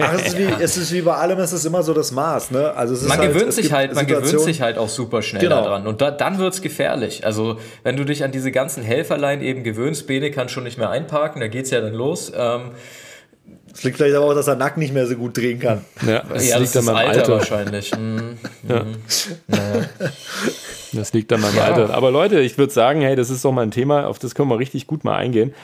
[0.00, 2.50] ach, es, ist wie, es ist wie bei allem, es ist immer so das Maß.
[2.50, 2.72] Ne?
[2.74, 5.22] Also es ist man halt, gewöhnt es sich halt, man gewöhnt sich halt auch super
[5.22, 5.62] schnell Genau.
[5.62, 5.86] daran.
[5.86, 7.24] Und da, dann wird's gefährlich.
[7.24, 10.90] Also wenn du dich an diese ganzen Helferlein eben gewöhnst, Bene kann schon nicht mehr
[10.90, 12.32] einparken, da geht's ja dann los.
[12.36, 12.72] Ähm,
[13.72, 15.84] Es liegt vielleicht aber auch, dass er Nacken nicht mehr so gut drehen kann.
[16.06, 17.32] ja das ja, liegt das an meinem Alter, Alter.
[17.32, 17.92] wahrscheinlich.
[17.92, 18.38] Hm.
[20.92, 21.94] Das liegt an meinem Alter.
[21.94, 24.48] Aber Leute, ich würde sagen, hey, das ist doch mal ein Thema, auf das können
[24.48, 25.54] wir richtig gut mal eingehen.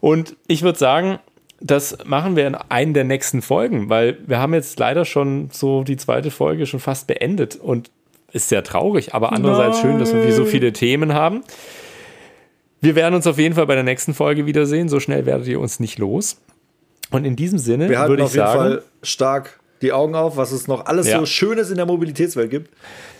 [0.00, 1.18] Und ich würde sagen,
[1.60, 5.84] das machen wir in einer der nächsten Folgen, weil wir haben jetzt leider schon so
[5.84, 7.90] die zweite Folge schon fast beendet und
[8.32, 11.42] ist sehr traurig, aber andererseits schön, dass wir so viele Themen haben.
[12.80, 14.88] Wir werden uns auf jeden Fall bei der nächsten Folge wiedersehen.
[14.88, 16.38] So schnell werdet ihr uns nicht los.
[17.12, 20.14] Und in diesem Sinne Wir halten würde ich auf jeden sagen, Fall stark die Augen
[20.14, 21.18] auf, was es noch alles Ja.
[21.18, 22.70] so Schönes in der Mobilitätswelt gibt,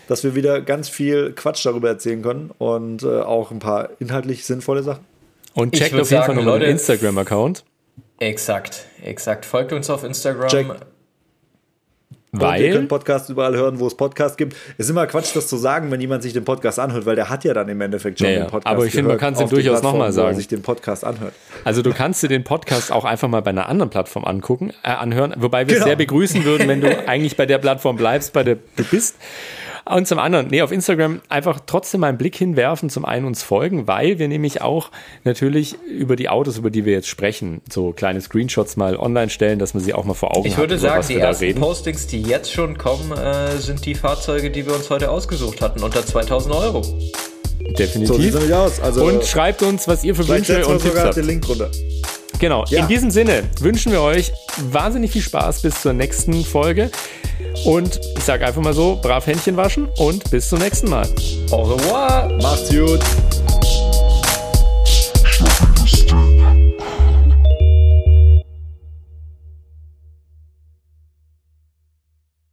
[0.07, 4.45] dass wir wieder ganz viel Quatsch darüber erzählen können und äh, auch ein paar inhaltlich
[4.45, 5.03] sinnvolle Sachen.
[5.53, 7.63] und Ich checkt auf jeden Fall sagen, den Leute, Instagram-Account,
[8.19, 9.45] Exakt, exakt.
[9.45, 10.47] Folgt uns auf Instagram.
[10.47, 10.67] Check.
[12.33, 14.55] Und ihr weil könnt Podcasts überall hören, wo es Podcasts gibt.
[14.79, 17.43] Ist immer Quatsch, das zu sagen, wenn jemand sich den Podcast anhört, weil der hat
[17.43, 18.39] ja dann im Endeffekt schon Ja, ja.
[18.41, 20.11] den Podcast Aber ich finde, man gehört kann's ihm durchaus Plattform, noch mal wo er
[20.13, 20.35] sagen.
[20.37, 21.33] sich den Podcast anhört.
[21.63, 24.89] Also du kannst dir den Podcast auch einfach mal bei einer anderen Plattform angucken, äh,
[24.89, 25.85] anhören, wobei wir es Genau.
[25.87, 29.15] sehr begrüßen würden, wenn du eigentlich bei der Plattform bleibst, bei der du bist.
[29.85, 33.43] Und zum anderen, nee, auf Instagram einfach trotzdem mal einen Blick hinwerfen, zum einen uns
[33.43, 34.91] folgen, weil wir nämlich auch
[35.23, 39.59] natürlich über die Autos, über die wir jetzt sprechen, so kleine Screenshots mal online stellen,
[39.59, 40.59] dass man sie auch mal vor Augen Ich hat.
[40.59, 41.55] würde über sagen, die ersten.
[41.55, 45.83] Postings, die jetzt schon kommen, äh, sind die Fahrzeuge, die wir uns heute ausgesucht hatten,
[45.83, 46.81] unter 2000 Euro.
[47.59, 48.25] So sieht Definitiv.
[48.27, 48.79] es nämlich aus.
[48.79, 51.17] Also, und schreibt uns, was ihr für Wünsche und Tipps habt.
[51.17, 51.69] den Link drunter.
[52.39, 52.65] Genau.
[52.69, 52.81] Ja.
[52.81, 54.31] In diesem Sinne wünschen wir euch
[54.71, 56.91] wahnsinnig viel Spaß bis zur nächsten Folge.
[57.65, 61.07] Und ich sage einfach mal so, brav Händchen waschen und bis zum nächsten Mal.
[61.51, 62.29] Au revoir!
[62.41, 62.99] Macht's gut.